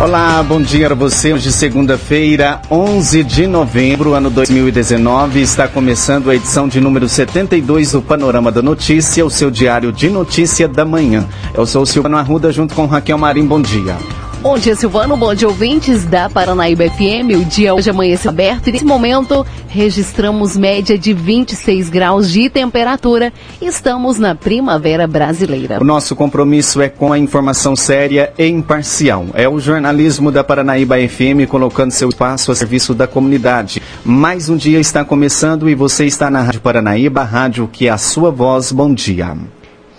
Olá, 0.00 0.40
bom 0.44 0.62
dia 0.62 0.86
a 0.86 0.94
você. 0.94 1.32
Hoje, 1.32 1.50
segunda-feira, 1.50 2.62
11 2.70 3.24
de 3.24 3.48
novembro, 3.48 4.14
ano 4.14 4.30
2019, 4.30 5.40
está 5.40 5.66
começando 5.66 6.30
a 6.30 6.36
edição 6.36 6.68
de 6.68 6.80
número 6.80 7.08
72 7.08 7.90
do 7.90 8.00
Panorama 8.00 8.52
da 8.52 8.62
Notícia, 8.62 9.26
o 9.26 9.30
seu 9.30 9.50
diário 9.50 9.90
de 9.90 10.08
notícia 10.08 10.68
da 10.68 10.84
manhã. 10.84 11.26
Eu 11.52 11.66
sou 11.66 11.82
o 11.82 11.86
Silvano 11.86 12.16
Arruda, 12.16 12.52
junto 12.52 12.76
com 12.76 12.86
Raquel 12.86 13.18
Marim. 13.18 13.44
Bom 13.44 13.60
dia. 13.60 13.96
Bom 14.40 14.56
dia, 14.56 14.76
Silvano. 14.76 15.16
Bom 15.16 15.34
dia, 15.34 15.48
ouvintes 15.48 16.04
da 16.04 16.30
Paranaíba 16.30 16.88
FM. 16.88 17.42
O 17.42 17.44
dia 17.44 17.74
hoje 17.74 17.90
amanhece 17.90 18.28
aberto 18.28 18.68
e 18.68 18.72
nesse 18.72 18.84
momento 18.84 19.44
registramos 19.66 20.56
média 20.56 20.96
de 20.96 21.12
26 21.12 21.88
graus 21.88 22.30
de 22.30 22.48
temperatura. 22.48 23.32
Estamos 23.60 24.16
na 24.16 24.36
primavera 24.36 25.08
brasileira. 25.08 25.80
O 25.80 25.84
nosso 25.84 26.14
compromisso 26.14 26.80
é 26.80 26.88
com 26.88 27.12
a 27.12 27.18
informação 27.18 27.74
séria 27.74 28.32
e 28.38 28.46
imparcial. 28.46 29.26
É 29.34 29.48
o 29.48 29.58
jornalismo 29.58 30.30
da 30.30 30.44
Paranaíba 30.44 30.94
FM 30.96 31.50
colocando 31.50 31.90
seu 31.90 32.08
espaço 32.08 32.52
a 32.52 32.54
serviço 32.54 32.94
da 32.94 33.08
comunidade. 33.08 33.82
Mais 34.04 34.48
um 34.48 34.56
dia 34.56 34.78
está 34.78 35.04
começando 35.04 35.68
e 35.68 35.74
você 35.74 36.06
está 36.06 36.30
na 36.30 36.42
Rádio 36.42 36.60
Paranaíba, 36.60 37.24
rádio 37.24 37.68
que 37.70 37.88
é 37.88 37.90
a 37.90 37.98
sua 37.98 38.30
voz. 38.30 38.70
Bom 38.70 38.94
dia. 38.94 39.36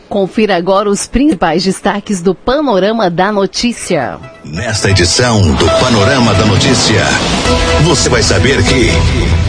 Confira 0.09 0.55
agora 0.55 0.89
os 0.89 1.05
principais 1.05 1.63
destaques 1.63 2.19
do 2.19 2.33
Panorama 2.33 3.11
da 3.11 3.31
Notícia. 3.31 4.17
Nesta 4.43 4.89
edição 4.89 5.39
do 5.53 5.65
Panorama 5.79 6.33
da 6.33 6.47
Notícia, 6.47 7.05
você 7.83 8.09
vai 8.09 8.23
saber 8.23 8.57
que. 8.63 8.89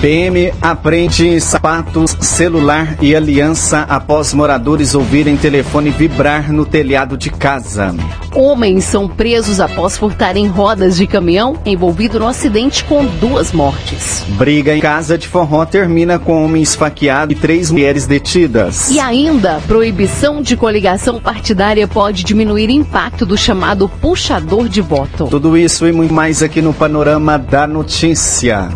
PM 0.00 0.50
apreende 0.62 1.38
sapatos, 1.42 2.16
celular 2.22 2.96
e 3.02 3.14
aliança 3.14 3.82
após 3.82 4.32
moradores 4.32 4.94
ouvirem 4.94 5.36
telefone 5.36 5.90
vibrar 5.90 6.50
no 6.50 6.64
telhado 6.64 7.18
de 7.18 7.28
casa. 7.28 7.94
Homens 8.34 8.84
são 8.84 9.06
presos 9.06 9.60
após 9.60 9.98
furtarem 9.98 10.46
rodas 10.46 10.96
de 10.96 11.06
caminhão 11.06 11.58
envolvido 11.66 12.18
no 12.18 12.26
acidente 12.26 12.82
com 12.84 13.04
duas 13.04 13.52
mortes. 13.52 14.24
Briga 14.38 14.74
em 14.74 14.80
casa 14.80 15.18
de 15.18 15.28
forró 15.28 15.66
termina 15.66 16.18
com 16.18 16.46
homem 16.46 16.62
esfaqueado 16.62 17.32
e 17.32 17.36
três 17.36 17.70
mulheres 17.70 18.06
detidas. 18.06 18.90
E 18.90 18.98
ainda, 18.98 19.60
proibição 19.66 20.40
de 20.40 20.56
coligação 20.56 21.20
partidária 21.20 21.86
pode 21.86 22.24
diminuir 22.24 22.70
impacto 22.70 23.26
do 23.26 23.36
chamado 23.36 23.86
puxador 23.86 24.66
de 24.66 24.80
voto. 24.80 25.26
Tudo 25.26 25.58
isso 25.58 25.86
e 25.86 25.92
muito 25.92 26.14
mais 26.14 26.42
aqui 26.42 26.62
no 26.62 26.72
Panorama 26.72 27.38
da 27.38 27.66
Notícia. 27.66 28.70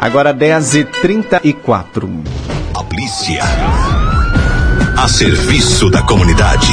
Agora 0.00 0.32
10h34. 0.32 2.08
A 2.72 2.84
polícia. 2.84 3.42
A 4.96 5.08
serviço 5.08 5.90
da 5.90 6.00
comunidade. 6.02 6.68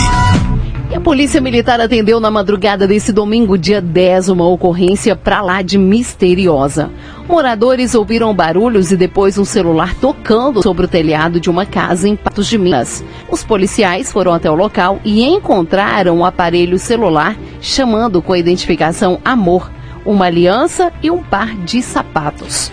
E 0.91 0.95
a 0.95 1.01
Polícia 1.01 1.41
Militar 1.41 1.81
atendeu 1.81 2.19
na 2.19 2.29
madrugada 2.29 2.87
desse 2.87 3.11
domingo, 3.11 3.57
dia 3.57 3.81
10, 3.81 4.29
uma 4.29 4.47
ocorrência 4.47 5.15
pra 5.15 5.41
lá 5.41 5.63
de 5.63 5.75
misteriosa. 5.75 6.91
Moradores 7.27 7.95
ouviram 7.95 8.31
barulhos 8.31 8.91
e 8.91 8.95
depois 8.95 9.39
um 9.39 9.45
celular 9.45 9.95
tocando 9.95 10.61
sobre 10.61 10.85
o 10.85 10.87
telhado 10.87 11.39
de 11.39 11.49
uma 11.49 11.65
casa 11.65 12.07
em 12.07 12.15
Patos 12.15 12.45
de 12.45 12.59
Minas. 12.59 13.03
Os 13.27 13.43
policiais 13.43 14.11
foram 14.11 14.33
até 14.33 14.51
o 14.51 14.55
local 14.55 14.99
e 15.03 15.23
encontraram 15.23 16.19
um 16.19 16.25
aparelho 16.25 16.77
celular 16.77 17.35
chamando 17.59 18.21
com 18.21 18.33
a 18.33 18.37
identificação 18.37 19.19
Amor, 19.25 19.71
uma 20.05 20.25
aliança 20.25 20.93
e 21.01 21.09
um 21.09 21.23
par 21.23 21.55
de 21.55 21.81
sapatos. 21.81 22.71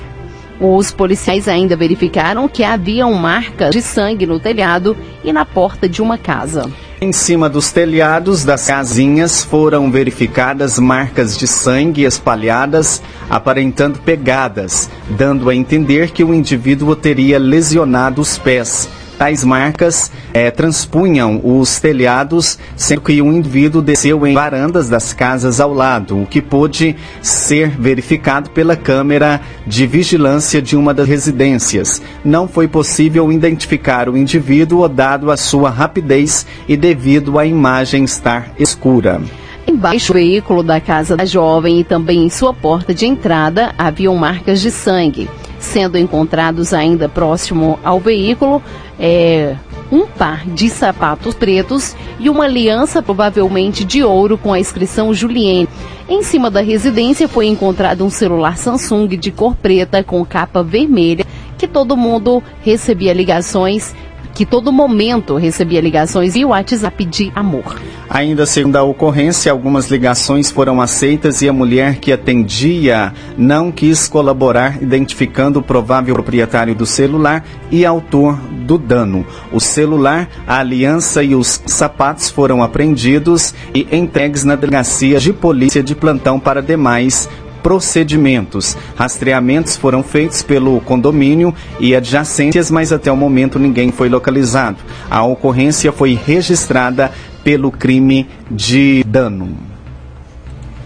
Os 0.64 0.92
policiais 0.92 1.48
ainda 1.48 1.74
verificaram 1.74 2.46
que 2.46 2.62
haviam 2.62 3.12
marcas 3.14 3.72
de 3.72 3.82
sangue 3.82 4.26
no 4.26 4.38
telhado 4.38 4.96
e 5.24 5.32
na 5.32 5.44
porta 5.44 5.88
de 5.88 6.00
uma 6.00 6.16
casa. 6.16 6.70
Em 7.00 7.10
cima 7.10 7.50
dos 7.50 7.72
telhados 7.72 8.44
das 8.44 8.68
casinhas 8.68 9.42
foram 9.42 9.90
verificadas 9.90 10.78
marcas 10.78 11.36
de 11.36 11.48
sangue 11.48 12.04
espalhadas, 12.04 13.02
aparentando 13.28 13.98
pegadas, 13.98 14.88
dando 15.10 15.50
a 15.50 15.54
entender 15.54 16.12
que 16.12 16.22
o 16.22 16.32
indivíduo 16.32 16.94
teria 16.94 17.40
lesionado 17.40 18.22
os 18.22 18.38
pés. 18.38 18.88
Tais 19.22 19.44
marcas 19.44 20.10
é, 20.34 20.50
transpunham 20.50 21.40
os 21.44 21.78
telhados, 21.78 22.58
sendo 22.74 23.02
que 23.02 23.22
um 23.22 23.32
indivíduo 23.32 23.80
desceu 23.80 24.26
em 24.26 24.34
varandas 24.34 24.88
das 24.88 25.12
casas 25.12 25.60
ao 25.60 25.72
lado, 25.72 26.22
o 26.22 26.26
que 26.26 26.42
pôde 26.42 26.96
ser 27.20 27.68
verificado 27.68 28.50
pela 28.50 28.74
câmera 28.74 29.40
de 29.64 29.86
vigilância 29.86 30.60
de 30.60 30.76
uma 30.76 30.92
das 30.92 31.06
residências. 31.06 32.02
Não 32.24 32.48
foi 32.48 32.66
possível 32.66 33.30
identificar 33.30 34.08
o 34.08 34.16
indivíduo, 34.16 34.88
dado 34.88 35.30
a 35.30 35.36
sua 35.36 35.70
rapidez 35.70 36.44
e 36.66 36.76
devido 36.76 37.38
à 37.38 37.46
imagem 37.46 38.02
estar 38.02 38.50
escura. 38.58 39.22
Embaixo 39.68 40.08
do 40.08 40.14
veículo 40.14 40.64
da 40.64 40.80
casa 40.80 41.16
da 41.16 41.24
jovem 41.24 41.78
e 41.78 41.84
também 41.84 42.24
em 42.24 42.28
sua 42.28 42.52
porta 42.52 42.92
de 42.92 43.06
entrada 43.06 43.72
haviam 43.78 44.16
marcas 44.16 44.60
de 44.60 44.72
sangue 44.72 45.30
sendo 45.62 45.96
encontrados 45.96 46.74
ainda 46.74 47.08
próximo 47.08 47.78
ao 47.82 48.00
veículo 48.00 48.62
é, 48.98 49.56
um 49.90 50.06
par 50.06 50.46
de 50.46 50.68
sapatos 50.68 51.34
pretos 51.34 51.94
e 52.18 52.28
uma 52.28 52.44
aliança, 52.44 53.02
provavelmente 53.02 53.84
de 53.84 54.02
ouro, 54.02 54.36
com 54.36 54.52
a 54.52 54.58
inscrição 54.58 55.12
Julienne. 55.14 55.68
Em 56.08 56.22
cima 56.22 56.50
da 56.50 56.60
residência 56.60 57.28
foi 57.28 57.46
encontrado 57.46 58.04
um 58.04 58.10
celular 58.10 58.56
Samsung 58.56 59.08
de 59.08 59.30
cor 59.30 59.54
preta 59.54 60.02
com 60.02 60.24
capa 60.24 60.62
vermelha, 60.62 61.26
que 61.56 61.68
todo 61.68 61.96
mundo 61.96 62.42
recebia 62.62 63.12
ligações 63.12 63.94
que 64.34 64.46
todo 64.46 64.72
momento 64.72 65.36
recebia 65.36 65.80
ligações 65.80 66.34
e 66.36 66.44
WhatsApp 66.44 67.04
de 67.04 67.32
amor. 67.34 67.80
Ainda 68.08 68.44
segundo 68.44 68.76
a 68.76 68.82
ocorrência, 68.82 69.50
algumas 69.50 69.90
ligações 69.90 70.50
foram 70.50 70.80
aceitas 70.80 71.40
e 71.40 71.48
a 71.48 71.52
mulher 71.52 71.96
que 71.96 72.12
atendia 72.12 73.12
não 73.38 73.72
quis 73.72 74.06
colaborar, 74.06 74.82
identificando 74.82 75.60
o 75.60 75.62
provável 75.62 76.14
proprietário 76.14 76.74
do 76.74 76.84
celular 76.84 77.44
e 77.70 77.86
autor 77.86 78.36
do 78.66 78.76
dano. 78.76 79.24
O 79.50 79.60
celular, 79.60 80.28
a 80.46 80.58
aliança 80.58 81.22
e 81.22 81.34
os 81.34 81.62
sapatos 81.66 82.28
foram 82.28 82.62
apreendidos 82.62 83.54
e 83.74 83.86
entregues 83.90 84.44
na 84.44 84.56
delegacia 84.56 85.18
de 85.18 85.32
polícia 85.32 85.82
de 85.82 85.94
plantão 85.94 86.38
para 86.38 86.62
demais 86.62 87.28
procedimentos. 87.62 88.76
Rastreamentos 88.96 89.76
foram 89.76 90.02
feitos 90.02 90.42
pelo 90.42 90.80
condomínio 90.80 91.54
e 91.78 91.94
adjacências, 91.94 92.70
mas 92.70 92.92
até 92.92 93.10
o 93.10 93.16
momento 93.16 93.58
ninguém 93.58 93.92
foi 93.92 94.08
localizado. 94.08 94.78
A 95.10 95.22
ocorrência 95.22 95.92
foi 95.92 96.14
registrada 96.14 97.12
pelo 97.44 97.70
crime 97.70 98.28
de 98.50 99.04
dano. 99.04 99.56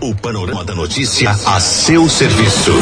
O 0.01 0.15
panorama 0.15 0.65
da 0.65 0.75
notícia 0.75 1.31
a 1.31 1.59
seu 1.59 2.09
serviço. 2.09 2.73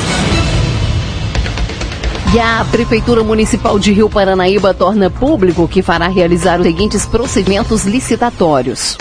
E 2.35 2.39
a 2.41 2.67
Prefeitura 2.69 3.23
Municipal 3.23 3.79
de 3.79 3.93
Rio 3.93 4.11
Paranaíba 4.11 4.75
torna 4.75 5.09
público 5.09 5.69
que 5.69 5.83
fará 5.83 6.09
realizar 6.09 6.59
os 6.59 6.67
seguintes 6.67 7.07
procedimentos 7.07 7.85
licitatórios. 7.85 8.99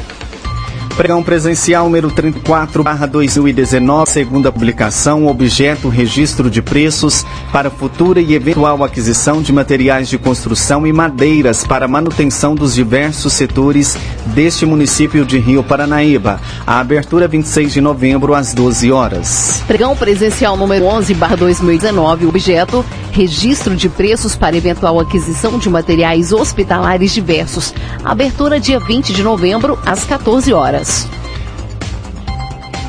Pregão 0.96 1.24
presencial 1.24 1.86
número 1.86 2.12
34 2.12 2.84
2019, 3.10 4.12
segunda 4.12 4.52
publicação, 4.52 5.26
objeto 5.26 5.90
registro 5.90 6.52
de 6.52 6.62
preços 6.62 7.26
para 7.52 7.72
futura 7.72 8.22
e 8.22 8.36
eventual 8.36 8.84
aquisição 8.84 9.42
de 9.42 9.52
materiais 9.52 10.08
de 10.08 10.20
construção 10.20 10.86
e 10.86 10.94
madeiras 10.94 11.66
para 11.66 11.88
manutenção 11.88 12.54
dos 12.54 12.76
diversos 12.76 13.34
setores 13.34 13.98
deste 14.28 14.68
município 14.68 15.26
de 15.26 15.40
Rio 15.40 15.64
Paranaíba. 15.64 16.40
A 16.66 16.80
abertura 16.80 17.28
26 17.28 17.74
de 17.74 17.82
novembro 17.82 18.36
às 18.36 18.54
12 18.54 18.92
horas. 18.92 19.64
Pregão 19.66 19.96
presencial 19.96 20.56
número 20.56 20.86
11 20.86 21.16
2019, 21.16 22.28
objeto 22.28 22.86
registro 23.14 23.76
de 23.76 23.88
preços 23.88 24.36
para 24.36 24.58
eventual 24.58 25.00
aquisição 25.00 25.58
de 25.58 25.70
materiais 25.70 26.34
hospitalares 26.34 27.14
diversos. 27.14 27.74
Abertura 28.04 28.60
dia 28.60 28.80
20 28.80 29.14
de 29.14 29.24
novembro 29.24 29.78
às 29.86 30.04
14 30.04 30.52
horas. 30.52 30.83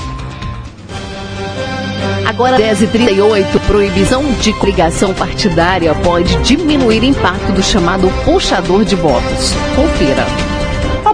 Agora 2.27 2.57
10h38, 2.57 3.61
proibição 3.67 4.25
de 4.41 4.53
coligação 4.55 5.13
partidária 5.13 5.95
pode 5.95 6.37
diminuir 6.43 7.05
impacto 7.05 7.53
do 7.53 7.63
chamado 7.63 8.09
puxador 8.25 8.85
de 8.85 8.97
votos. 8.97 9.53
Confira. 9.77 10.54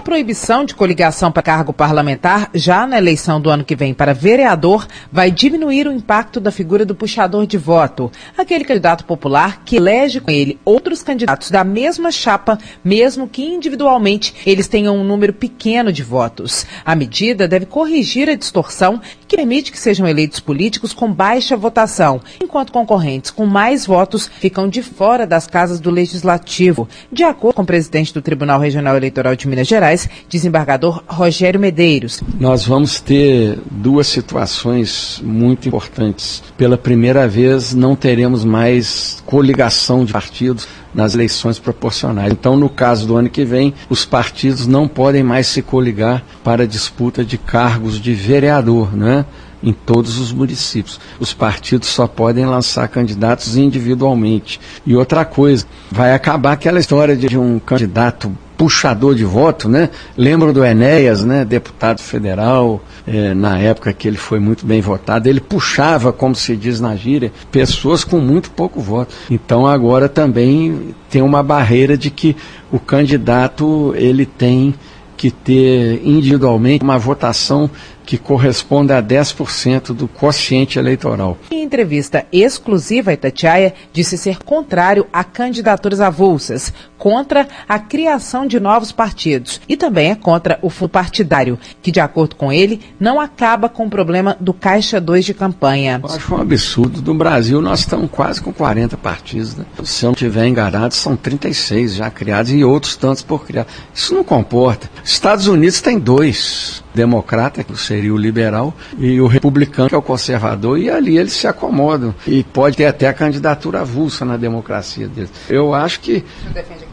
A 0.01 0.03
proibição 0.03 0.65
de 0.65 0.73
coligação 0.73 1.31
para 1.31 1.43
cargo 1.43 1.71
parlamentar, 1.71 2.49
já 2.55 2.87
na 2.87 2.97
eleição 2.97 3.39
do 3.39 3.51
ano 3.51 3.63
que 3.63 3.75
vem 3.75 3.93
para 3.93 4.15
vereador, 4.15 4.87
vai 5.11 5.29
diminuir 5.29 5.87
o 5.87 5.91
impacto 5.91 6.39
da 6.39 6.51
figura 6.51 6.83
do 6.83 6.95
puxador 6.95 7.45
de 7.45 7.55
voto, 7.55 8.11
aquele 8.35 8.65
candidato 8.65 9.05
popular 9.05 9.61
que 9.63 9.75
elege 9.75 10.19
com 10.19 10.31
ele 10.31 10.59
outros 10.65 11.03
candidatos 11.03 11.51
da 11.51 11.63
mesma 11.63 12.11
chapa, 12.11 12.57
mesmo 12.83 13.27
que 13.27 13.43
individualmente 13.43 14.33
eles 14.43 14.67
tenham 14.67 14.97
um 14.97 15.03
número 15.03 15.33
pequeno 15.33 15.93
de 15.93 16.01
votos. 16.01 16.65
A 16.83 16.95
medida 16.95 17.47
deve 17.47 17.67
corrigir 17.67 18.27
a 18.27 18.35
distorção 18.35 18.99
que 19.27 19.35
permite 19.37 19.71
que 19.71 19.77
sejam 19.79 20.07
eleitos 20.07 20.39
políticos 20.39 20.93
com 20.93 21.13
baixa 21.13 21.55
votação, 21.55 22.19
enquanto 22.43 22.73
concorrentes 22.73 23.29
com 23.29 23.45
mais 23.45 23.85
votos 23.85 24.31
ficam 24.39 24.67
de 24.67 24.81
fora 24.81 25.27
das 25.27 25.45
casas 25.45 25.79
do 25.79 25.91
Legislativo, 25.91 26.89
de 27.11 27.23
acordo 27.23 27.57
com 27.57 27.61
o 27.61 27.67
presidente 27.67 28.11
do 28.11 28.21
Tribunal 28.21 28.59
Regional 28.59 28.97
Eleitoral 28.97 29.35
de 29.35 29.47
Minas 29.47 29.67
Gerais. 29.67 29.90
Gerais, 29.91 30.09
desembargador 30.29 31.03
Rogério 31.07 31.59
Medeiros. 31.59 32.21
Nós 32.39 32.65
vamos 32.65 32.99
ter 32.99 33.59
duas 33.69 34.07
situações 34.07 35.21
muito 35.23 35.67
importantes. 35.67 36.41
Pela 36.57 36.77
primeira 36.77 37.27
vez, 37.27 37.73
não 37.73 37.95
teremos 37.95 38.45
mais 38.45 39.21
coligação 39.25 40.05
de 40.05 40.13
partidos 40.13 40.67
nas 40.93 41.13
eleições 41.13 41.59
proporcionais. 41.59 42.31
Então, 42.31 42.55
no 42.55 42.69
caso 42.69 43.05
do 43.05 43.15
ano 43.15 43.29
que 43.29 43.43
vem, 43.43 43.73
os 43.89 44.05
partidos 44.05 44.67
não 44.67 44.87
podem 44.87 45.23
mais 45.23 45.47
se 45.47 45.61
coligar 45.61 46.23
para 46.43 46.67
disputa 46.67 47.23
de 47.23 47.37
cargos 47.37 47.99
de 47.99 48.13
vereador, 48.13 48.95
né? 48.95 49.25
em 49.63 49.73
todos 49.73 50.17
os 50.17 50.31
municípios. 50.31 50.99
Os 51.19 51.35
partidos 51.35 51.87
só 51.87 52.07
podem 52.07 52.45
lançar 52.47 52.87
candidatos 52.87 53.57
individualmente. 53.57 54.59
E 54.85 54.95
outra 54.95 55.23
coisa, 55.23 55.67
vai 55.91 56.13
acabar 56.13 56.53
aquela 56.53 56.79
história 56.79 57.15
de 57.15 57.37
um 57.37 57.59
candidato 57.59 58.35
puxador 58.61 59.15
de 59.15 59.25
voto, 59.25 59.67
né? 59.67 59.89
Lembro 60.15 60.53
do 60.53 60.63
Enéas, 60.63 61.23
né? 61.25 61.43
Deputado 61.43 61.99
federal, 61.99 62.79
é, 63.07 63.33
na 63.33 63.57
época 63.57 63.91
que 63.91 64.07
ele 64.07 64.17
foi 64.17 64.39
muito 64.39 64.67
bem 64.67 64.79
votado, 64.79 65.27
ele 65.27 65.39
puxava, 65.39 66.13
como 66.13 66.35
se 66.35 66.55
diz 66.55 66.79
na 66.79 66.95
gíria, 66.95 67.33
pessoas 67.51 68.03
com 68.03 68.19
muito 68.19 68.51
pouco 68.51 68.79
voto. 68.79 69.15
Então 69.31 69.65
agora 69.65 70.07
também 70.07 70.93
tem 71.09 71.23
uma 71.23 71.41
barreira 71.41 71.97
de 71.97 72.11
que 72.11 72.35
o 72.71 72.77
candidato 72.77 73.95
ele 73.97 74.27
tem 74.27 74.75
que 75.17 75.31
ter 75.31 75.99
individualmente 76.05 76.83
uma 76.83 76.99
votação 76.99 77.67
que 78.05 78.17
corresponde 78.17 78.93
a 78.93 79.01
10% 79.01 79.93
do 79.93 80.07
quociente 80.07 80.77
eleitoral. 80.77 81.37
Em 81.51 81.63
entrevista 81.63 82.25
exclusiva, 82.31 83.13
Itatiaia 83.13 83.73
disse 83.93 84.17
ser 84.17 84.39
contrário 84.43 85.07
a 85.11 85.23
candidaturas 85.23 86.01
avulsas, 86.01 86.73
contra 87.01 87.47
a 87.67 87.79
criação 87.79 88.45
de 88.45 88.59
novos 88.59 88.91
partidos 88.91 89.59
e 89.67 89.75
também 89.75 90.11
é 90.11 90.15
contra 90.15 90.59
o 90.61 90.69
fundo 90.69 90.89
partidário, 90.89 91.57
que, 91.81 91.91
de 91.91 91.99
acordo 91.99 92.35
com 92.35 92.53
ele, 92.53 92.79
não 92.99 93.19
acaba 93.19 93.67
com 93.67 93.87
o 93.87 93.89
problema 93.89 94.37
do 94.39 94.53
Caixa 94.53 95.01
2 95.01 95.25
de 95.25 95.33
campanha. 95.33 95.99
Eu 96.03 96.13
acho 96.13 96.35
um 96.35 96.39
absurdo. 96.39 97.01
No 97.01 97.17
Brasil, 97.17 97.59
nós 97.59 97.79
estamos 97.79 98.07
quase 98.11 98.39
com 98.39 98.53
40 98.53 98.97
partidos. 98.97 99.55
Né? 99.55 99.65
Se 99.83 100.05
eu 100.05 100.09
não 100.09 100.13
estiver 100.13 100.45
enganado, 100.45 100.93
são 100.93 101.15
36 101.15 101.95
já 101.95 102.11
criados 102.11 102.51
e 102.51 102.63
outros 102.63 102.95
tantos 102.95 103.23
por 103.23 103.47
criar. 103.47 103.65
Isso 103.95 104.13
não 104.13 104.23
comporta. 104.23 104.87
Estados 105.03 105.47
Unidos 105.47 105.81
tem 105.81 105.97
dois 105.97 106.83
democrata, 106.93 107.63
que 107.63 107.75
seria 107.77 108.13
o 108.13 108.17
liberal, 108.17 108.73
e 108.97 109.19
o 109.19 109.27
republicano, 109.27 109.89
que 109.89 109.95
é 109.95 109.97
o 109.97 110.01
conservador, 110.01 110.77
e 110.77 110.89
ali 110.89 111.17
eles 111.17 111.33
se 111.33 111.47
acomodam. 111.47 112.13
E 112.27 112.43
pode 112.43 112.77
ter 112.77 112.85
até 112.85 113.07
a 113.07 113.13
candidatura 113.13 113.81
avulsa 113.81 114.25
na 114.25 114.37
democracia 114.37 115.07
deles. 115.07 115.31
Eu 115.49 115.73
acho 115.73 115.99
que. 115.99 116.23
Não, 116.45 116.90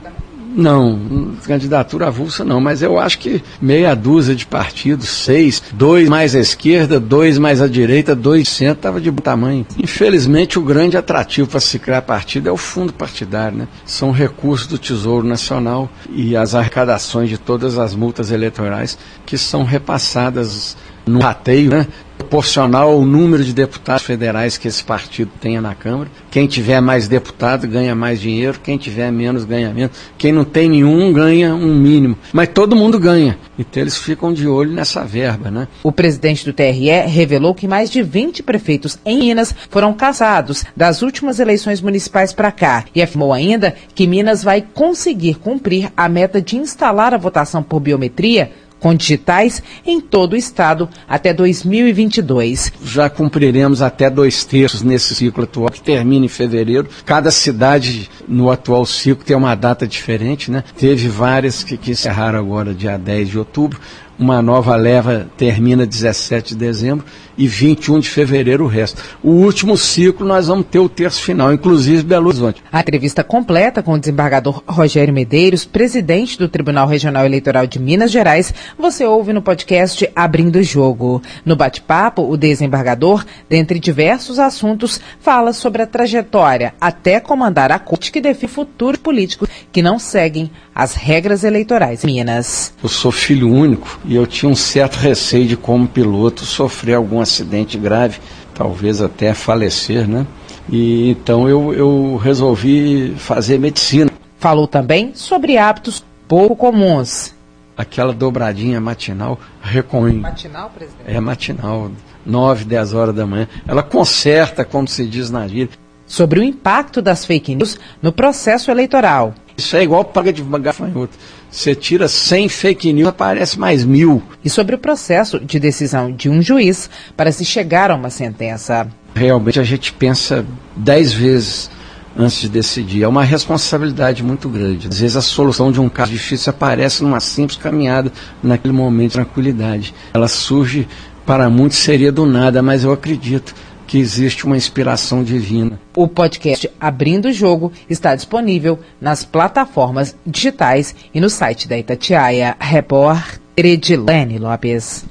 candidatura 1.47 2.09
avulsa 2.09 2.45
não, 2.45 2.61
mas 2.61 2.83
eu 2.83 2.99
acho 2.99 3.19
que 3.19 3.43
meia 3.61 3.95
dúzia 3.95 4.35
de 4.35 4.47
partidos, 4.47 5.09
seis, 5.09 5.63
dois 5.73 6.09
mais 6.09 6.35
à 6.35 6.41
esquerda, 6.41 6.99
dois 6.99 7.39
mais 7.39 7.63
à 7.63 7.69
direita, 7.69 8.15
dois 8.15 8.49
centro, 8.49 8.79
estava 8.79 9.01
de 9.01 9.11
bom 9.11 9.23
tamanho. 9.23 9.67
Infelizmente, 9.79 10.59
o 10.59 10.63
grande 10.63 10.97
atrativo 10.97 11.49
para 11.49 11.61
se 11.61 11.79
criar 11.79 12.03
partido 12.03 12.49
é 12.49 12.53
o 12.53 12.57
fundo 12.57 12.93
partidário, 12.93 13.59
né? 13.59 13.69
São 13.85 14.11
recursos 14.11 14.67
do 14.67 14.79
Tesouro 14.79 15.27
Nacional 15.27 15.89
e 16.11 16.37
as 16.37 16.55
arrecadações 16.55 17.29
de 17.29 17.39
todas 17.39 17.79
as 17.79 17.95
multas 17.95 18.31
eleitorais 18.31 18.99
que 19.25 19.39
são 19.39 19.65
repassadas 19.65 20.77
no 21.09 21.21
rateio, 21.21 21.71
né? 21.71 21.87
proporcional 22.19 22.91
ao 22.91 23.03
número 23.03 23.43
de 23.43 23.55
deputados 23.55 24.03
federais 24.03 24.59
que 24.59 24.69
esse 24.69 24.85
partido 24.85 25.31
tenha 25.41 25.61
na 25.61 25.75
Câmara. 25.75 26.11
Quem 26.31 26.47
tiver 26.47 26.81
mais 26.81 27.09
deputado 27.09 27.67
ganha 27.67 27.95
mais 27.95 28.21
dinheiro, 28.21 28.61
quem 28.63 28.77
tiver 28.77 29.11
menos 29.11 29.45
ganha 29.45 29.73
menos. 29.73 29.97
Quem 30.19 30.33
não 30.33 30.45
tem 30.45 30.69
nenhum 30.69 31.13
ganha 31.13 31.55
um 31.55 31.75
mínimo. 31.75 32.19
Mas 32.33 32.49
todo 32.49 32.77
mundo 32.77 32.99
ganha. 32.99 33.39
Então 33.59 33.83
eles 33.83 33.97
ficam 33.97 34.33
de 34.33 34.47
olho 34.47 34.73
nessa 34.73 35.05
verba, 35.05 35.51
né? 35.51 35.69
O 35.83 35.91
presidente 35.93 36.45
do 36.45 36.53
TRE 36.53 36.91
revelou 37.07 37.55
que 37.55 37.69
mais 37.69 37.91
de 37.91 38.03
20 38.03 38.43
prefeitos 38.43 38.99
em 39.07 39.19
Minas 39.19 39.55
foram 39.71 39.93
caçados 39.95 40.65
das 40.77 41.03
últimas 41.03 41.39
eleições 41.39 41.81
municipais 41.81 42.33
para 42.33 42.53
cá 42.53 42.85
e 42.95 43.01
afirmou 43.01 43.33
ainda 43.33 43.75
que 43.95 44.07
Minas 44.07 44.43
vai 44.43 44.63
conseguir 44.75 45.37
cumprir 45.37 45.91
a 45.97 46.09
meta 46.09 46.43
de 46.43 46.57
instalar 46.57 47.15
a 47.15 47.19
votação 47.19 47.63
por 47.63 47.81
biometria 47.81 48.51
com 48.79 48.95
digitais 48.95 49.63
em 49.85 50.01
todo 50.01 50.33
o 50.33 50.37
estado 50.37 50.89
até 51.09 51.33
2022. 51.33 52.73
Já 52.85 53.09
cumpriremos 53.11 53.83
até 53.83 54.09
dois 54.09 54.45
terços 54.45 54.83
nesse 54.83 55.15
ciclo 55.15 55.45
atual, 55.45 55.71
que 55.71 55.81
termina 55.81 56.27
em 56.27 56.29
fevereiro. 56.29 56.89
Cada 57.05 57.31
cidade 57.31 58.11
no 58.27 58.51
atual 58.51 58.85
ciclo 58.87 59.25
tem 59.25 59.37
uma 59.37 59.55
data 59.55 59.87
diferente, 59.87 60.51
né? 60.51 60.65
Teve 60.77 61.09
várias 61.09 61.63
que, 61.63 61.77
que 61.77 61.91
encerraram 61.91 62.39
agora 62.39 62.75
dia 62.75 62.97
10 62.97 63.29
de 63.29 63.39
outubro 63.39 63.81
uma 64.19 64.43
nova 64.43 64.75
leva 64.75 65.29
termina 65.37 65.87
17 65.87 66.55
de 66.55 66.57
dezembro 66.57 67.07
e 67.37 67.47
21 67.47 68.01
de 68.01 68.09
fevereiro 68.09 68.65
o 68.65 68.67
resto. 68.67 69.01
O 69.23 69.31
último 69.31 69.77
ciclo 69.77 70.27
nós 70.27 70.49
vamos 70.49 70.67
ter 70.67 70.81
o 70.81 70.89
terço 70.89 71.23
final, 71.23 71.53
inclusive 71.53 72.03
Belo 72.03 72.29
Horizonte. 72.29 72.63
A 72.73 72.81
entrevista 72.81 73.23
completa 73.23 73.81
com 73.81 73.93
o 73.93 73.99
desembargador 73.99 74.63
Rogério 74.67 75.15
Medeiros, 75.15 75.65
presidente 75.65 76.37
do 76.37 76.49
Tribunal 76.49 76.89
Regional 76.89 77.25
Eleitoral 77.25 77.67
de 77.67 77.79
Minas 77.79 78.11
Gerais, 78.11 78.53
você 78.77 79.05
ouve 79.05 79.33
no 79.33 79.41
podcast 79.41 80.11
Abrindo 80.17 80.57
o 80.57 80.63
Jogo. 80.63 81.23
No 81.45 81.55
bate-papo, 81.55 82.29
o 82.29 82.37
desembargador, 82.37 83.25
dentre 83.49 83.79
diversos 83.79 84.41
assuntos, 84.41 85.01
fala 85.21 85.53
sobre 85.53 85.83
a 85.83 85.87
trajetória 85.87 86.75
até 86.81 87.21
comandar 87.21 87.71
a 87.71 87.79
corte 87.79 88.11
que 88.11 88.21
define 88.21 88.49
futuros 88.49 89.01
políticos 89.01 89.49
que 89.71 89.83
não 89.83 89.99
seguem 89.99 90.51
as 90.79 90.95
regras 90.95 91.43
eleitorais 91.43 92.05
Minas. 92.05 92.73
Eu 92.81 92.89
sou 92.89 93.11
filho 93.11 93.53
único 93.53 93.99
e 94.05 94.15
eu 94.15 94.25
tinha 94.29 94.49
um 94.49 94.55
certo 94.55 94.95
receio 94.95 95.45
de, 95.45 95.57
como 95.57 95.89
piloto, 95.89 96.45
sofrer 96.45 96.95
algum 96.95 97.21
acidente 97.21 97.77
grave, 97.77 98.21
talvez 98.55 99.03
até 99.03 99.35
falecer, 99.35 100.07
né? 100.07 100.25
E 100.71 101.11
então 101.11 101.49
eu, 101.49 101.75
eu 101.75 102.17
resolvi 102.17 103.13
fazer 103.17 103.59
medicina. 103.59 104.09
Falou 104.39 104.69
também 104.69 105.11
sobre 105.17 105.59
hábitos 105.59 106.05
pouco 106.29 106.55
comuns. 106.55 107.35
Aquela 107.77 108.13
dobradinha 108.13 108.81
matinal 108.81 109.41
recomendo. 109.61 110.21
Matinal, 110.21 110.71
presidente? 110.71 111.03
É 111.07 111.19
matinal, 111.19 111.91
9, 112.25 112.65
10 112.65 112.95
horas 112.95 113.15
da 113.17 113.27
manhã. 113.27 113.49
Ela 113.67 113.83
conserta, 113.83 114.65
como 114.65 114.87
se 114.87 115.05
diz 115.07 115.29
na 115.29 115.49
gíria. 115.49 115.71
Sobre 116.07 116.39
o 116.39 116.43
impacto 116.43 117.03
das 117.03 117.25
fake 117.25 117.57
news 117.57 117.79
no 118.01 118.13
processo 118.13 118.71
eleitoral. 118.71 119.35
Isso 119.59 119.77
é 119.77 119.83
igual 119.83 120.05
paga 120.05 120.33
de 120.33 120.41
gafanhoto. 120.41 121.19
Você 121.51 121.75
tira 121.75 122.07
100 122.07 122.49
fake 122.49 122.93
news, 122.93 123.09
aparece 123.09 123.59
mais 123.59 123.85
mil. 123.85 124.23
E 124.45 124.49
sobre 124.49 124.77
o 124.77 124.79
processo 124.79 125.41
de 125.41 125.59
decisão 125.59 126.13
de 126.13 126.29
um 126.29 126.41
juiz 126.41 126.89
para 127.17 127.33
se 127.33 127.45
chegar 127.45 127.91
a 127.91 127.97
uma 127.97 128.09
sentença. 128.09 128.87
Realmente 129.17 129.59
a 129.59 129.65
gente 129.65 129.93
pensa 129.93 130.47
10 130.77 131.13
vezes 131.13 131.71
antes 132.17 132.41
de 132.41 132.49
decidir. 132.49 133.03
É 133.03 133.09
uma 133.09 133.25
responsabilidade 133.25 134.23
muito 134.23 134.49
grande. 134.49 134.87
Às 134.87 135.01
vezes 135.01 135.17
a 135.17 135.23
solução 135.23 135.73
de 135.73 135.81
um 135.81 135.89
caso 135.89 136.13
difícil 136.13 136.51
aparece 136.51 137.03
numa 137.03 137.19
simples 137.19 137.59
caminhada, 137.59 138.13
naquele 138.41 138.73
momento 138.73 139.09
de 139.09 139.15
tranquilidade. 139.15 139.93
Ela 140.15 140.29
surge, 140.29 140.87
para 141.27 141.51
muitos 141.51 141.79
seria 141.79 142.13
do 142.13 142.25
nada, 142.25 142.63
mas 142.63 142.85
eu 142.85 142.93
acredito 142.93 143.53
que 143.89 143.99
existe 143.99 144.45
uma 144.45 144.57
inspiração 144.57 145.25
divina. 145.25 145.81
O 145.97 146.07
podcast 146.07 146.71
Abrindo 146.79 147.27
o 147.27 147.33
Jogo 147.33 147.73
está 147.89 148.15
disponível 148.15 148.79
nas 149.01 149.25
plataformas 149.25 150.15
digitais 150.25 150.95
e 151.13 151.21
no 151.21 151.31
site 151.31 151.67
da 151.67 151.77
Itatiaia. 151.77 152.55
Repórter 152.61 153.41
Edilene 153.57 154.39
Lopes. 154.39 155.05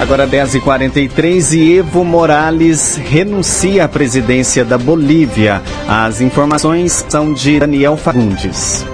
Agora 0.00 0.28
10h43 0.28 1.56
e 1.56 1.78
Evo 1.78 2.04
Morales 2.04 2.96
renuncia 2.96 3.84
à 3.84 3.88
presidência 3.88 4.64
da 4.64 4.78
Bolívia. 4.78 5.62
As 5.88 6.20
informações 6.20 7.04
são 7.08 7.32
de 7.32 7.58
Daniel 7.58 7.96
Fagundes. 7.96 8.84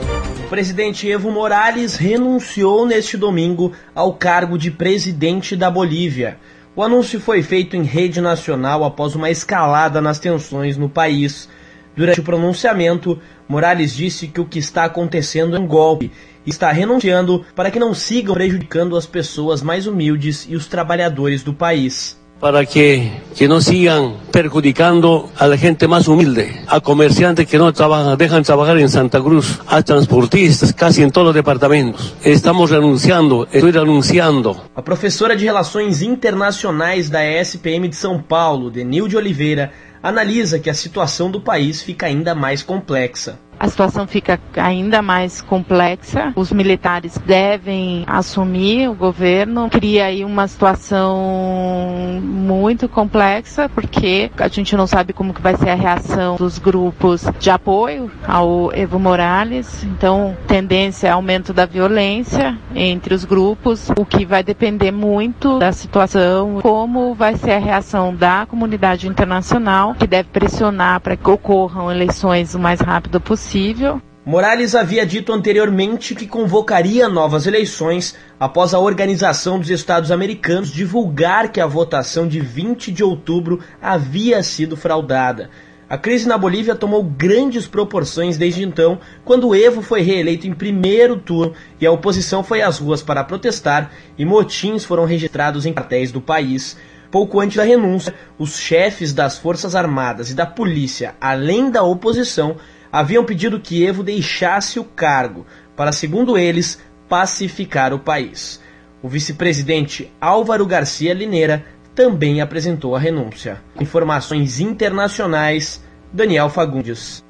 O 0.45 0.47
presidente 0.47 1.11
Evo 1.11 1.31
Morales 1.31 1.97
renunciou 1.97 2.85
neste 2.85 3.17
domingo 3.17 3.73
ao 3.95 4.13
cargo 4.13 4.59
de 4.59 4.71
presidente 4.71 5.57
da 5.57 5.71
Bolívia. 5.71 6.37
O 6.77 6.83
anúncio 6.83 7.19
foi 7.19 7.43
feito 7.43 7.75
em 7.77 7.83
rede 7.83 8.21
nacional 8.21 8.85
após 8.85 9.15
uma 9.15 9.31
escalada 9.31 10.03
nas 10.03 10.19
tensões 10.19 10.77
no 10.77 10.87
país. 10.87 11.49
Durante 11.97 12.21
o 12.21 12.25
pronunciamento, 12.25 13.19
Morales 13.49 13.97
disse 13.97 14.29
que 14.29 14.41
o 14.41 14.45
que 14.45 14.59
está 14.59 14.85
acontecendo 14.85 15.57
é 15.57 15.59
um 15.59 15.67
golpe 15.67 16.13
e 16.45 16.51
está 16.51 16.71
renunciando 16.71 17.43
para 17.57 17.71
que 17.71 17.79
não 17.81 17.95
sigam 17.95 18.35
prejudicando 18.35 18.99
as 18.99 19.07
pessoas 19.07 19.63
mais 19.63 19.87
humildes 19.87 20.47
e 20.47 20.55
os 20.55 20.67
trabalhadores 20.67 21.43
do 21.43 21.55
país. 21.55 22.23
Para 22.45 22.67
que, 22.67 23.11
que 23.35 23.49
no 23.49 23.63
sigan 23.63 24.17
perjudicando 24.31 25.31
a 25.39 25.47
la 25.47 25.57
gente 25.57 25.89
más 25.89 26.07
humilde, 26.09 26.63
a 26.67 26.79
comerciantes 26.79 27.47
que 27.47 27.57
no 27.57 27.73
trabajan, 27.73 28.19
dejan 28.19 28.43
trabajar 28.43 28.77
en 28.77 28.91
Santa 28.91 29.19
Cruz, 29.23 29.61
a 29.67 29.81
transportistas, 29.81 30.75
casi 30.75 31.03
en 31.03 31.11
todos 31.11 31.29
los 31.29 31.35
departamentos. 31.35 32.15
Estamos 32.23 32.69
renunciando, 32.71 33.49
estoy 33.51 33.71
renunciando. 33.71 34.63
A 34.77 34.83
professora 34.83 35.35
de 35.35 35.47
Relações 35.47 36.03
Internacionais 36.03 37.09
da 37.09 37.25
ESPM 37.25 37.89
de 37.89 37.97
São 37.97 38.21
Paulo, 38.21 38.71
Denilde 38.71 39.17
Oliveira, 39.17 39.73
analisa 40.03 40.59
que 40.59 40.69
a 40.69 40.75
situação 40.75 41.31
do 41.31 41.41
país 41.41 41.81
fica 41.81 42.05
ainda 42.05 42.35
mais 42.35 42.63
complexa 42.63 43.39
a 43.59 43.69
situação 43.69 44.07
fica 44.07 44.41
ainda 44.57 45.01
mais 45.01 45.41
complexa. 45.41 46.33
Os 46.37 46.53
militares 46.53 47.19
devem 47.25 48.05
assumir 48.07 48.89
o 48.89 48.95
governo, 48.95 49.69
cria 49.71 50.07
aí 50.07 50.25
uma 50.25 50.47
situação 50.49 52.21
muito 52.23 52.89
complexa, 52.89 53.69
porque 53.69 54.31
a 54.39 54.49
gente 54.49 54.77
não 54.77 54.87
sabe 54.87 55.13
como 55.13 55.33
que 55.33 55.41
vai 55.41 55.57
ser 55.57 55.71
a 55.71 55.75
reação 55.75 56.37
dos 56.37 56.59
grupos 56.59 57.27
de 57.39 57.51
apoio 57.51 58.11
ao 58.27 58.73
Evo 58.75 58.99
Morales. 58.99 59.85
Então, 59.85 60.37
tendência 60.47 61.09
é 61.09 61.11
aumento 61.11 61.53
da 61.53 61.67
violência 61.67 62.59
entre 62.75 63.15
os 63.15 63.25
grupos, 63.25 63.91
o 63.97 64.05
que 64.05 64.25
vai 64.25 64.43
depender 64.43 64.91
muito 64.91 65.59
da 65.59 65.73
situação, 65.73 66.59
como 66.61 67.15
vai 67.15 67.37
ser 67.37 67.53
a 67.53 67.59
reação 67.59 68.15
da 68.15 68.47
comunidade 68.47 69.09
internacional, 69.09 69.95
que 69.95 70.07
deve 70.07 70.29
pressionar 70.31 71.01
para 71.01 71.17
que 71.17 71.31
ocorram 71.31 71.91
eleições 71.91 72.55
o 72.55 72.59
mais 72.59 72.81
rápido 72.81 73.21
possível 73.21 73.44
possível. 73.45 74.01
Morales 74.25 74.75
havia 74.75 75.05
dito 75.05 75.33
anteriormente 75.33 76.15
que 76.15 76.27
convocaria 76.27 77.09
novas 77.09 77.47
eleições 77.47 78.17
após 78.41 78.73
a 78.73 78.79
Organização 78.79 79.59
dos 79.59 79.69
Estados 79.69 80.11
Americanos 80.11 80.73
divulgar 80.73 81.53
que 81.53 81.61
a 81.61 81.67
votação 81.67 82.27
de 82.27 82.41
20 82.41 82.91
de 82.91 83.05
outubro 83.05 83.61
havia 83.83 84.43
sido 84.43 84.79
fraudada. 84.79 85.51
A 85.91 85.99
crise 85.99 86.27
na 86.27 86.39
Bolívia 86.39 86.75
tomou 86.75 87.05
grandes 87.05 87.67
proporções 87.67 88.39
desde 88.39 88.63
então, 88.63 88.99
quando 89.27 89.55
Evo 89.55 89.83
foi 89.83 90.01
reeleito 90.01 90.47
em 90.47 90.55
primeiro 90.55 91.19
turno 91.19 91.53
e 91.79 91.87
a 91.87 91.93
oposição 91.93 92.43
foi 92.43 92.63
às 92.63 92.79
ruas 92.79 93.03
para 93.03 93.23
protestar 93.23 93.91
e 94.17 94.25
motins 94.25 94.87
foram 94.87 95.05
registrados 95.05 95.67
em 95.67 95.75
quartéis 95.75 96.11
do 96.11 96.23
país. 96.23 96.79
Pouco 97.11 97.39
antes 97.39 97.59
da 97.59 97.63
renúncia, 97.63 98.15
os 98.39 98.59
chefes 98.59 99.13
das 99.13 99.39
Forças 99.39 99.75
Armadas 99.75 100.31
e 100.31 100.35
da 100.35 100.47
polícia, 100.47 101.15
além 101.21 101.71
da 101.71 101.83
oposição, 101.83 102.57
haviam 102.95 103.25
pedido 103.25 103.59
que 103.59 103.85
Evo 103.85 104.05
deixasse 104.05 104.79
o 104.79 104.85
cargo 104.85 105.45
para, 105.75 105.91
segundo 105.91 106.39
eles, 106.39 106.81
pacificar 107.09 107.93
o 107.93 107.99
país. 107.99 108.61
O 109.03 109.09
vice-presidente 109.09 110.13
Álvaro 110.21 110.65
Garcia 110.65 111.13
Lineira 111.13 111.67
também 111.93 112.41
apresentou 112.41 112.95
a 112.95 113.01
renúncia. 113.01 113.61
Informações 113.81 114.61
internacionais, 114.61 115.83
Daniel 116.13 116.49
Fagundes. 116.49 117.25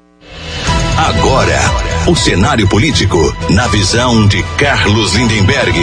Agora, 0.99 1.57
o 2.07 2.15
cenário 2.15 2.69
político 2.69 3.17
na 3.49 3.67
visão 3.67 4.27
de 4.27 4.43
Carlos 4.59 5.15
Lindenberg. 5.15 5.79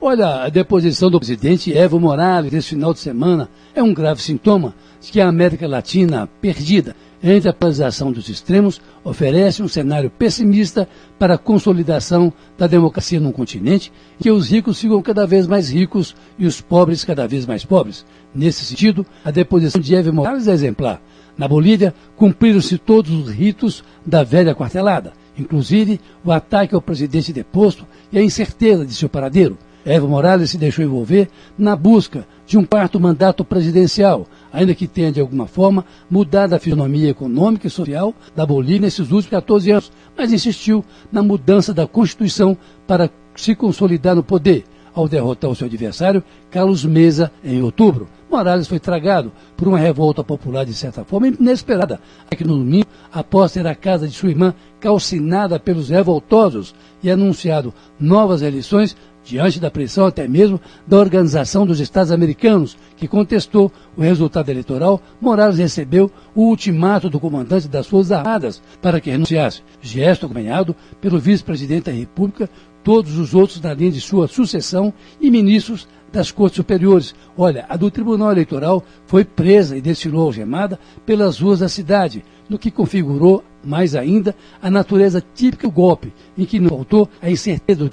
Olha, 0.00 0.42
a 0.42 0.48
deposição 0.48 1.08
do 1.08 1.20
presidente 1.20 1.72
Evo 1.72 2.00
Morales 2.00 2.50
nesse 2.50 2.70
final 2.70 2.92
de 2.92 2.98
semana 2.98 3.48
é 3.72 3.80
um 3.80 3.94
grave 3.94 4.20
sintoma 4.20 4.74
de 5.00 5.12
que 5.12 5.20
a 5.20 5.28
América 5.28 5.68
Latina 5.68 6.28
perdida 6.40 6.96
entre 7.22 7.48
a 7.48 7.52
polarização 7.52 8.10
dos 8.10 8.28
extremos, 8.28 8.80
oferece 9.04 9.62
um 9.62 9.68
cenário 9.68 10.10
pessimista 10.10 10.88
para 11.18 11.34
a 11.34 11.38
consolidação 11.38 12.32
da 12.58 12.66
democracia 12.66 13.20
num 13.20 13.30
continente 13.30 13.92
e 14.18 14.24
que 14.24 14.30
os 14.30 14.50
ricos 14.50 14.80
ficam 14.80 15.00
cada 15.00 15.26
vez 15.26 15.46
mais 15.46 15.70
ricos 15.70 16.16
e 16.36 16.46
os 16.46 16.60
pobres 16.60 17.04
cada 17.04 17.26
vez 17.28 17.46
mais 17.46 17.64
pobres. 17.64 18.04
Nesse 18.34 18.64
sentido, 18.64 19.06
a 19.24 19.30
deposição 19.30 19.80
de 19.80 19.94
Evo 19.94 20.12
Morales 20.12 20.48
é 20.48 20.52
exemplar. 20.52 21.00
Na 21.38 21.46
Bolívia, 21.46 21.94
cumpriram-se 22.16 22.76
todos 22.76 23.12
os 23.12 23.30
ritos 23.30 23.84
da 24.04 24.24
velha 24.24 24.54
quartelada, 24.54 25.12
inclusive 25.38 26.00
o 26.24 26.32
ataque 26.32 26.74
ao 26.74 26.82
presidente 26.82 27.32
deposto 27.32 27.86
e 28.10 28.18
a 28.18 28.22
incerteza 28.22 28.84
de 28.84 28.94
seu 28.94 29.08
paradeiro. 29.08 29.56
Evo 29.84 30.08
Morales 30.08 30.50
se 30.50 30.58
deixou 30.58 30.84
envolver 30.84 31.28
na 31.58 31.74
busca 31.74 32.26
de 32.46 32.56
um 32.56 32.64
quarto 32.64 33.00
mandato 33.00 33.44
presidencial, 33.44 34.26
ainda 34.52 34.74
que 34.74 34.86
tenha 34.86 35.10
de 35.10 35.20
alguma 35.20 35.46
forma 35.46 35.84
mudado 36.10 36.54
a 36.54 36.58
fisionomia 36.58 37.10
econômica 37.10 37.66
e 37.66 37.70
social 37.70 38.14
da 38.36 38.44
Bolívia 38.44 38.82
nesses 38.82 39.10
últimos 39.10 39.26
14 39.26 39.70
anos, 39.70 39.92
mas 40.16 40.32
insistiu 40.32 40.84
na 41.10 41.22
mudança 41.22 41.72
da 41.72 41.86
Constituição 41.86 42.56
para 42.86 43.10
se 43.34 43.54
consolidar 43.54 44.14
no 44.14 44.22
poder, 44.22 44.64
ao 44.94 45.08
derrotar 45.08 45.50
o 45.50 45.54
seu 45.54 45.66
adversário, 45.66 46.22
Carlos 46.50 46.84
Mesa, 46.84 47.32
em 47.42 47.62
outubro. 47.62 48.08
Morales 48.30 48.66
foi 48.66 48.78
tragado 48.78 49.32
por 49.56 49.68
uma 49.68 49.78
revolta 49.78 50.24
popular 50.24 50.64
de 50.64 50.74
certa 50.74 51.04
forma 51.04 51.28
inesperada, 51.28 52.00
aqui 52.30 52.44
no 52.44 52.56
domingo, 52.56 52.86
após 53.12 53.52
ter 53.52 53.66
a 53.66 53.74
casa 53.74 54.08
de 54.08 54.14
sua 54.14 54.30
irmã 54.30 54.54
calcinada 54.80 55.58
pelos 55.58 55.90
revoltosos 55.90 56.74
e 57.02 57.10
anunciado 57.10 57.74
novas 57.98 58.42
eleições 58.42 58.96
diante 59.24 59.60
da 59.60 59.70
pressão 59.70 60.06
até 60.06 60.26
mesmo 60.26 60.60
da 60.86 60.98
Organização 60.98 61.66
dos 61.66 61.80
Estados 61.80 62.12
Americanos, 62.12 62.76
que 62.96 63.08
contestou 63.08 63.72
o 63.96 64.02
resultado 64.02 64.48
eleitoral, 64.48 65.00
Morales 65.20 65.58
recebeu 65.58 66.10
o 66.34 66.48
ultimato 66.48 67.08
do 67.08 67.20
comandante 67.20 67.68
das 67.68 67.86
Forças 67.86 68.12
Armadas 68.12 68.62
para 68.80 69.00
que 69.00 69.10
renunciasse, 69.10 69.62
gesto 69.80 70.26
acompanhado 70.26 70.74
pelo 71.00 71.18
vice-presidente 71.18 71.84
da 71.84 71.92
República, 71.92 72.48
todos 72.82 73.16
os 73.16 73.34
outros 73.34 73.60
na 73.60 73.72
linha 73.72 73.92
de 73.92 74.00
sua 74.00 74.26
sucessão 74.26 74.92
e 75.20 75.30
ministros 75.30 75.86
das 76.12 76.30
Cortes 76.30 76.56
Superiores. 76.56 77.14
Olha, 77.36 77.64
a 77.68 77.76
do 77.76 77.90
Tribunal 77.90 78.32
Eleitoral 78.32 78.84
foi 79.06 79.24
presa 79.24 79.76
e 79.76 79.80
desfilou 79.80 80.26
algemada 80.26 80.78
pelas 81.06 81.40
ruas 81.40 81.60
da 81.60 81.68
cidade, 81.68 82.24
no 82.48 82.58
que 82.58 82.70
configurou 82.70 83.42
mais 83.64 83.94
ainda 83.94 84.34
a 84.60 84.70
natureza 84.70 85.22
típica 85.34 85.66
do 85.66 85.72
golpe, 85.72 86.12
em 86.36 86.44
que 86.44 86.58
não 86.58 86.70
faltou 86.70 87.08
a 87.20 87.30
incerteza 87.30 87.84
do 87.84 87.90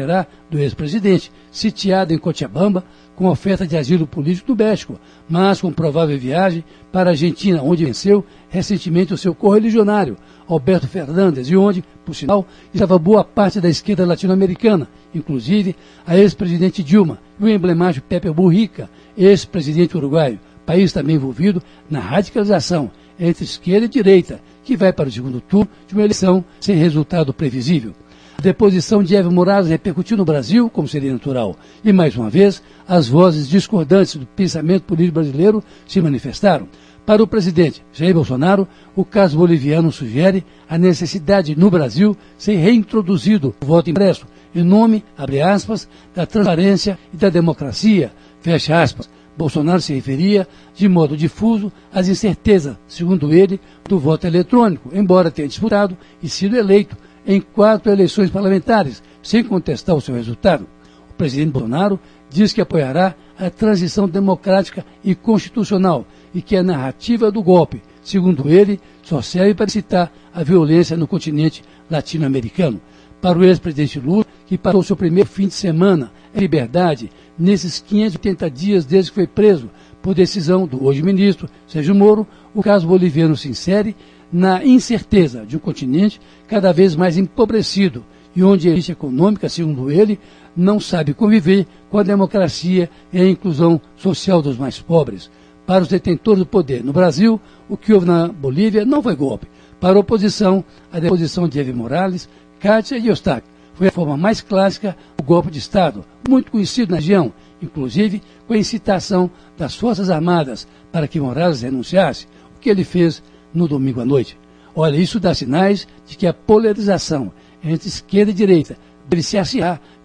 do 0.49 0.59
ex-presidente, 0.59 1.31
sitiado 1.51 2.13
em 2.13 2.17
Cochabamba 2.17 2.83
com 3.15 3.27
oferta 3.27 3.67
de 3.67 3.75
asilo 3.75 4.07
político 4.07 4.55
do 4.55 4.63
México, 4.63 4.97
mas 5.27 5.59
com 5.59 5.73
provável 5.73 6.17
viagem 6.17 6.63
para 6.89 7.09
a 7.09 7.11
Argentina, 7.11 7.61
onde 7.61 7.85
venceu 7.85 8.25
recentemente 8.49 9.13
o 9.13 9.17
seu 9.17 9.35
correligionário, 9.35 10.15
Alberto 10.47 10.87
Fernandes, 10.87 11.49
e 11.49 11.57
onde, 11.57 11.83
por 12.05 12.15
sinal, 12.15 12.47
estava 12.73 12.97
boa 12.97 13.23
parte 13.23 13.59
da 13.59 13.69
esquerda 13.69 14.05
latino-americana, 14.05 14.87
inclusive 15.13 15.75
a 16.07 16.17
ex-presidente 16.17 16.81
Dilma 16.81 17.19
e 17.37 17.43
o 17.43 17.49
emblemático 17.49 18.07
Pepe 18.07 18.31
Burrica, 18.31 18.89
ex-presidente 19.17 19.97
uruguaio, 19.97 20.39
país 20.65 20.93
também 20.93 21.17
envolvido 21.17 21.61
na 21.89 21.99
radicalização 21.99 22.89
entre 23.19 23.43
esquerda 23.43 23.85
e 23.85 23.89
direita, 23.89 24.39
que 24.63 24.77
vai 24.77 24.93
para 24.93 25.09
o 25.09 25.11
segundo 25.11 25.41
turno 25.41 25.69
de 25.87 25.93
uma 25.93 26.03
eleição 26.03 26.43
sem 26.59 26.75
resultado 26.75 27.33
previsível. 27.33 27.93
A 28.37 28.41
deposição 28.41 29.03
de 29.03 29.15
Evo 29.15 29.29
Morales 29.29 29.69
repercutiu 29.69 30.15
no 30.15 30.23
Brasil, 30.23 30.69
como 30.69 30.87
seria 30.87 31.11
natural, 31.11 31.57
e 31.83 31.91
mais 31.91 32.15
uma 32.15 32.29
vez 32.29 32.63
as 32.87 33.07
vozes 33.07 33.49
discordantes 33.49 34.15
do 34.15 34.25
pensamento 34.25 34.83
político 34.83 35.15
brasileiro 35.15 35.61
se 35.85 35.99
manifestaram. 35.99 36.67
Para 37.05 37.21
o 37.21 37.27
presidente 37.27 37.83
Jair 37.91 38.13
Bolsonaro, 38.13 38.67
o 38.95 39.03
caso 39.03 39.37
boliviano 39.37 39.91
sugere 39.91 40.45
a 40.69 40.77
necessidade 40.77 41.53
no 41.53 41.69
Brasil 41.69 42.15
ser 42.37 42.55
reintroduzido 42.55 43.53
o 43.61 43.65
voto 43.65 43.89
impresso, 43.89 44.25
em 44.55 44.63
nome, 44.63 45.03
abre 45.17 45.41
aspas, 45.41 45.87
da 46.15 46.25
transparência 46.25 46.97
e 47.13 47.17
da 47.17 47.29
democracia, 47.29 48.11
fecha 48.41 48.81
aspas. 48.81 49.09
Bolsonaro 49.39 49.81
se 49.81 49.93
referia, 49.93 50.45
de 50.75 50.89
modo 50.89 51.15
difuso, 51.15 51.71
às 51.93 52.09
incertezas, 52.09 52.75
segundo 52.85 53.33
ele, 53.33 53.57
do 53.87 53.97
voto 53.97 54.27
eletrônico, 54.27 54.89
embora 54.93 55.31
tenha 55.31 55.47
disputado 55.47 55.97
e 56.21 56.27
sido 56.27 56.57
eleito 56.57 56.97
em 57.25 57.39
quatro 57.39 57.89
eleições 57.89 58.29
parlamentares, 58.29 59.01
sem 59.23 59.41
contestar 59.41 59.95
o 59.95 60.01
seu 60.01 60.13
resultado. 60.13 60.67
O 61.09 61.13
presidente 61.13 61.53
Bolsonaro 61.53 61.97
diz 62.29 62.51
que 62.51 62.59
apoiará 62.59 63.15
a 63.37 63.49
transição 63.49 64.09
democrática 64.09 64.85
e 65.01 65.15
constitucional 65.15 66.05
e 66.35 66.41
que 66.41 66.57
a 66.57 66.63
narrativa 66.63 67.31
do 67.31 67.41
golpe, 67.41 67.81
segundo 68.03 68.49
ele, 68.49 68.77
só 69.01 69.21
serve 69.21 69.53
para 69.53 69.69
citar 69.69 70.11
a 70.33 70.43
violência 70.43 70.97
no 70.97 71.07
continente 71.07 71.63
latino-americano. 71.89 72.81
Para 73.21 73.39
o 73.39 73.45
ex-presidente 73.45 74.01
Lula, 74.01 74.25
que 74.49 74.57
passou 74.57 74.81
seu 74.81 74.95
primeiro 74.95 75.29
fim 75.29 75.47
de 75.47 75.53
semana 75.53 76.11
em 76.33 76.39
liberdade 76.39 77.11
nesses 77.37 77.79
580 77.79 78.49
dias 78.49 78.83
desde 78.83 79.11
que 79.11 79.15
foi 79.15 79.27
preso 79.27 79.69
por 80.01 80.15
decisão 80.15 80.65
do 80.65 80.83
hoje 80.83 81.03
ministro 81.03 81.47
Sérgio 81.67 81.93
Moro, 81.93 82.25
o 82.55 82.63
caso 82.63 82.87
boliviano 82.87 83.37
se 83.37 83.47
insere 83.47 83.95
na 84.33 84.65
incerteza 84.65 85.45
de 85.45 85.55
um 85.55 85.59
continente 85.59 86.19
cada 86.47 86.73
vez 86.73 86.95
mais 86.95 87.15
empobrecido 87.15 88.03
e 88.35 88.41
onde 88.41 88.67
a 88.67 88.71
elite 88.71 88.91
econômica, 88.91 89.47
segundo 89.47 89.91
ele, 89.91 90.19
não 90.57 90.79
sabe 90.79 91.13
conviver 91.13 91.67
com 91.87 91.99
a 91.99 92.03
democracia 92.03 92.89
e 93.13 93.21
a 93.21 93.29
inclusão 93.29 93.79
social 93.95 94.41
dos 94.41 94.57
mais 94.57 94.81
pobres. 94.81 95.29
Para 95.63 95.83
os 95.83 95.87
detentores 95.87 96.39
do 96.39 96.45
poder 96.47 96.83
no 96.83 96.91
Brasil, 96.91 97.39
o 97.69 97.77
que 97.77 97.93
houve 97.93 98.07
na 98.07 98.27
Bolívia 98.29 98.83
não 98.83 99.03
foi 99.03 99.15
golpe. 99.15 99.47
Para 99.79 99.95
a 99.95 99.99
oposição, 99.99 100.65
a 100.91 100.99
deposição 100.99 101.47
de 101.47 101.59
Evo 101.59 101.77
Morales, 101.77 102.27
Kátia 102.59 102.97
e 102.97 103.09
Eustáquio 103.09 103.58
foi 103.79 103.87
a 103.87 103.91
forma 103.93 104.17
mais 104.17 104.41
clássica 104.41 104.93
do 105.15 105.23
golpe 105.23 105.49
de 105.49 105.57
Estado, 105.57 106.03
muito 106.27 106.51
conhecido 106.51 106.91
na 106.91 106.97
região, 106.97 107.31
inclusive 107.61 108.21
com 108.45 108.53
a 108.53 108.57
incitação 108.57 109.31
das 109.57 109.73
Forças 109.73 110.09
Armadas 110.09 110.67
para 110.91 111.07
que 111.07 111.17
Morales 111.17 111.61
renunciasse, 111.61 112.27
o 112.53 112.59
que 112.59 112.69
ele 112.69 112.83
fez 112.83 113.23
no 113.53 113.69
domingo 113.69 114.01
à 114.01 114.05
noite. 114.05 114.37
Olha, 114.75 114.97
isso 114.97 115.17
dá 115.17 115.33
sinais 115.33 115.87
de 116.05 116.17
que 116.17 116.27
a 116.27 116.33
polarização 116.33 117.31
entre 117.63 117.87
esquerda 117.87 118.31
e 118.31 118.33
direita 118.33 118.75
deve 119.07 119.23
se 119.23 119.37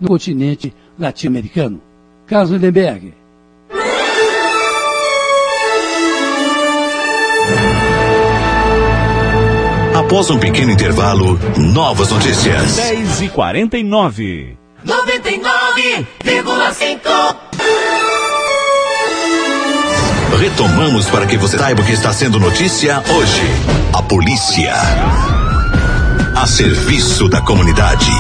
no 0.00 0.06
continente 0.06 0.72
latino-americano. 0.96 1.82
Carlos 2.28 2.52
Lindenberg. 2.52 3.23
Após 10.04 10.30
um 10.30 10.38
pequeno 10.38 10.70
intervalo, 10.70 11.40
novas 11.56 12.10
notícias. 12.10 12.76
10 12.76 13.22
e 13.22 13.28
49. 13.30 14.58
99,5. 14.86 17.36
Retomamos 20.38 21.08
para 21.08 21.24
que 21.24 21.38
você 21.38 21.56
saiba 21.56 21.80
o 21.80 21.84
que 21.84 21.92
está 21.92 22.12
sendo 22.12 22.38
notícia 22.38 23.02
hoje. 23.08 23.40
A 23.94 24.02
polícia. 24.02 24.74
A 26.36 26.46
serviço 26.46 27.26
da 27.26 27.40
comunidade. 27.40 28.10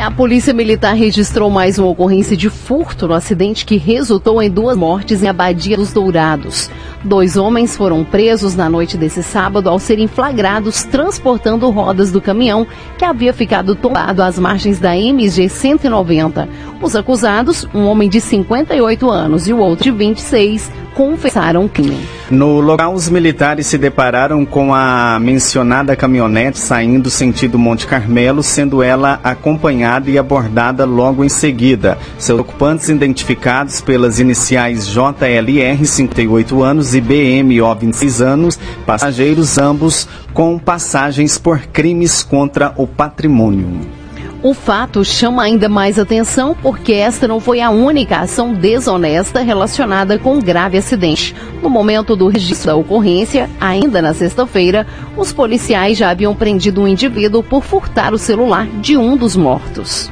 A 0.00 0.12
Polícia 0.12 0.54
Militar 0.54 0.94
registrou 0.94 1.50
mais 1.50 1.76
uma 1.76 1.88
ocorrência 1.88 2.36
de 2.36 2.48
furto 2.48 3.08
no 3.08 3.14
acidente 3.14 3.66
que 3.66 3.76
resultou 3.76 4.40
em 4.40 4.48
duas 4.48 4.76
mortes 4.76 5.24
em 5.24 5.28
Abadia 5.28 5.76
dos 5.76 5.92
Dourados. 5.92 6.70
Dois 7.02 7.36
homens 7.36 7.76
foram 7.76 8.04
presos 8.04 8.54
na 8.54 8.70
noite 8.70 8.96
desse 8.96 9.24
sábado 9.24 9.68
ao 9.68 9.78
serem 9.80 10.06
flagrados 10.06 10.84
transportando 10.84 11.68
rodas 11.68 12.12
do 12.12 12.20
caminhão 12.20 12.64
que 12.96 13.04
havia 13.04 13.32
ficado 13.32 13.74
tombado 13.74 14.22
às 14.22 14.38
margens 14.38 14.78
da 14.78 14.96
MG 14.96 15.48
190. 15.48 16.48
Os 16.80 16.94
acusados, 16.94 17.66
um 17.74 17.84
homem 17.86 18.08
de 18.08 18.20
58 18.20 19.10
anos 19.10 19.48
e 19.48 19.52
o 19.52 19.58
outro 19.58 19.84
de 19.84 19.90
26, 19.90 20.70
confessaram 20.98 21.64
o 21.64 21.68
crime. 21.68 22.04
No 22.28 22.58
local, 22.58 22.92
os 22.92 23.08
militares 23.08 23.68
se 23.68 23.78
depararam 23.78 24.44
com 24.44 24.74
a 24.74 25.16
mencionada 25.20 25.94
caminhonete 25.94 26.58
saindo 26.58 27.08
sentido 27.08 27.56
Monte 27.56 27.86
Carmelo, 27.86 28.42
sendo 28.42 28.82
ela 28.82 29.20
acompanhada 29.22 30.10
e 30.10 30.18
abordada 30.18 30.84
logo 30.84 31.24
em 31.24 31.28
seguida. 31.28 31.96
Seus 32.18 32.40
ocupantes 32.40 32.88
identificados 32.88 33.80
pelas 33.80 34.18
iniciais 34.18 34.88
JLR, 34.88 35.86
58 35.86 36.62
anos, 36.64 36.96
e 36.96 37.00
BMO, 37.00 37.72
26 37.76 38.20
anos, 38.20 38.58
passageiros 38.84 39.56
ambos 39.56 40.08
com 40.34 40.58
passagens 40.58 41.38
por 41.38 41.60
crimes 41.60 42.24
contra 42.24 42.72
o 42.76 42.88
patrimônio. 42.88 43.97
O 44.48 44.54
fato 44.54 45.04
chama 45.04 45.42
ainda 45.42 45.68
mais 45.68 45.98
atenção 45.98 46.56
porque 46.62 46.94
esta 46.94 47.28
não 47.28 47.38
foi 47.38 47.60
a 47.60 47.68
única 47.68 48.20
ação 48.20 48.54
desonesta 48.54 49.40
relacionada 49.42 50.18
com 50.18 50.38
grave 50.38 50.78
acidente. 50.78 51.36
No 51.62 51.68
momento 51.68 52.16
do 52.16 52.28
registro 52.28 52.68
da 52.68 52.76
ocorrência, 52.76 53.50
ainda 53.60 54.00
na 54.00 54.14
sexta-feira, 54.14 54.86
os 55.18 55.34
policiais 55.34 55.98
já 55.98 56.08
haviam 56.08 56.34
prendido 56.34 56.80
um 56.80 56.88
indivíduo 56.88 57.42
por 57.42 57.62
furtar 57.62 58.14
o 58.14 58.18
celular 58.18 58.66
de 58.80 58.96
um 58.96 59.18
dos 59.18 59.36
mortos. 59.36 60.10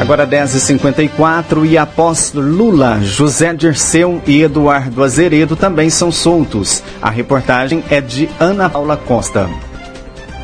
Agora 0.00 0.26
10h54 0.26 1.64
e 1.64 1.78
após 1.78 2.32
Lula, 2.34 2.98
José 3.00 3.54
Dirceu 3.54 4.20
e 4.26 4.42
Eduardo 4.42 5.04
Azeredo 5.04 5.54
também 5.54 5.88
são 5.88 6.10
soltos. 6.10 6.82
A 7.00 7.10
reportagem 7.10 7.84
é 7.88 8.00
de 8.00 8.28
Ana 8.40 8.68
Paula 8.68 8.96
Costa. 8.96 9.48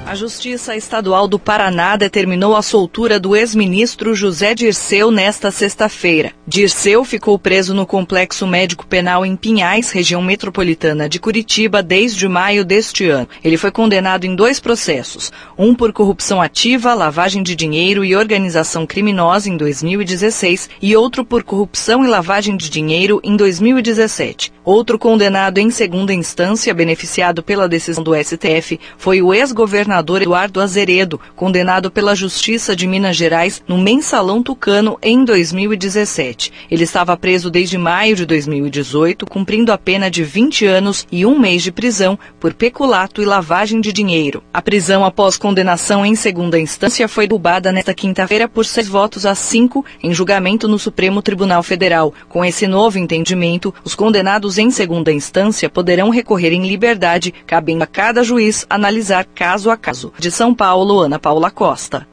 A 0.07 0.15
Justiça 0.15 0.75
Estadual 0.75 1.29
do 1.29 1.39
Paraná 1.39 1.95
determinou 1.95 2.57
a 2.57 2.63
soltura 2.63 3.21
do 3.21 3.37
ex-ministro 3.37 4.15
José 4.15 4.55
Dirceu 4.55 5.11
nesta 5.11 5.51
sexta-feira. 5.51 6.33
Dirceu 6.47 7.05
ficou 7.05 7.39
preso 7.39 7.73
no 7.75 7.87
Complexo 7.87 8.45
Médico 8.47 8.87
Penal 8.87 9.25
em 9.25 9.37
Pinhais, 9.37 9.93
região 9.93 10.21
metropolitana 10.21 11.09
de 11.09 11.21
Curitiba, 11.21 11.81
desde 11.81 12.27
maio 12.27 12.65
deste 12.65 13.09
ano. 13.09 13.29
Ele 13.45 13.57
foi 13.57 13.71
condenado 13.71 14.25
em 14.25 14.35
dois 14.35 14.59
processos: 14.59 15.31
um 15.57 15.75
por 15.75 15.93
corrupção 15.93 16.43
ativa, 16.43 16.93
lavagem 16.93 17.43
de 17.43 17.55
dinheiro 17.55 18.05
e 18.05 18.17
organização 18.17 18.87
criminosa 18.87 19.49
em 19.49 19.57
2016 19.57 20.71
e 20.83 20.97
outro 20.97 21.25
por 21.25 21.45
corrupção 21.45 22.05
e 22.05 22.09
lavagem 22.09 22.57
de 22.57 22.69
dinheiro 22.69 23.21
em 23.23 23.37
2017. 23.37 24.53
Outro 24.65 24.99
condenado 24.99 25.59
em 25.59 25.71
segunda 25.71 26.15
instância, 26.15 26.73
beneficiado 26.73 27.43
pela 27.43 27.69
decisão 27.69 28.05
do 28.05 28.15
STF, 28.15 28.79
foi 28.97 29.21
o 29.21 29.35
ex-governador 29.35 30.23
Eduardo 30.23 30.61
Azeredo, 30.61 31.21
condenado 31.35 31.91
pela 31.91 32.15
Justiça 32.15 32.77
de 32.77 32.87
Minas 32.87 33.17
Gerais 33.17 33.63
no 33.67 33.77
Mensalão 33.77 34.43
Tucano 34.43 34.97
em 35.03 35.25
2017. 35.25 36.53
Ele 36.71 36.85
estava 36.85 37.17
preso 37.17 37.51
desde 37.51 37.77
maio 37.77 38.15
de 38.15 38.25
2018, 38.25 39.27
cumprindo 39.27 39.73
a 39.73 39.79
pena 39.79 40.11
de 40.11 40.23
20 40.23 40.67
anos 40.67 41.07
e 41.11 41.27
um 41.27 41.39
mês 41.39 41.63
de 41.63 41.73
prisão 41.73 42.19
por 42.39 42.55
peculato 42.55 43.21
e 43.21 43.25
lavagem 43.25 43.81
de 43.81 43.93
dinheiro. 43.93 44.43
A 44.53 44.63
prisão 44.63 45.05
após 45.05 45.37
condenação 45.37 46.07
em 46.07 46.15
segunda 46.15 46.59
instância 46.59 47.09
foi 47.09 47.27
derrubada 47.27 47.73
nesta 47.73 47.95
quinta-feira 47.95 48.47
por 48.47 48.67
seis 48.67 48.87
votos 48.87 49.25
a 49.25 49.35
cinco 49.35 49.85
em 50.03 50.13
julgamento 50.13 50.69
no 50.69 50.79
Supremo 50.79 51.23
Tribunal 51.23 51.63
Federal. 51.63 52.13
Com 52.29 52.45
esse 52.45 52.67
novo 52.67 52.99
entendimento, 52.99 53.73
os 53.83 53.95
condenados 53.95 54.59
em 54.61 54.71
segunda 54.71 55.13
instância 55.13 55.69
poderão 55.69 56.11
recorrer 56.11 56.53
em 56.53 56.67
liberdade, 56.67 57.33
cabendo 57.47 57.85
a 57.85 57.87
cada 57.87 58.23
juiz 58.23 58.67
analisar 58.69 59.25
caso 59.25 59.71
a 59.71 59.77
caso. 59.77 60.13
De 60.19 60.31
São 60.31 60.55
Paulo, 60.55 61.01
Ana 61.01 61.19
Paula 61.19 61.51
Costa. 61.51 62.07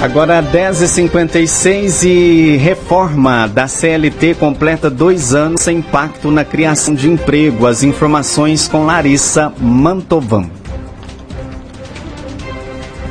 Agora 0.00 0.42
10h56 0.42 2.04
e 2.08 2.56
reforma 2.56 3.46
da 3.46 3.68
CLT 3.68 4.34
completa 4.36 4.88
dois 4.88 5.34
anos 5.34 5.60
sem 5.60 5.76
impacto 5.76 6.30
na 6.30 6.42
criação 6.42 6.94
de 6.94 7.06
emprego. 7.06 7.66
As 7.66 7.82
informações 7.82 8.66
com 8.66 8.86
Larissa 8.86 9.52
Mantovan. 9.58 10.48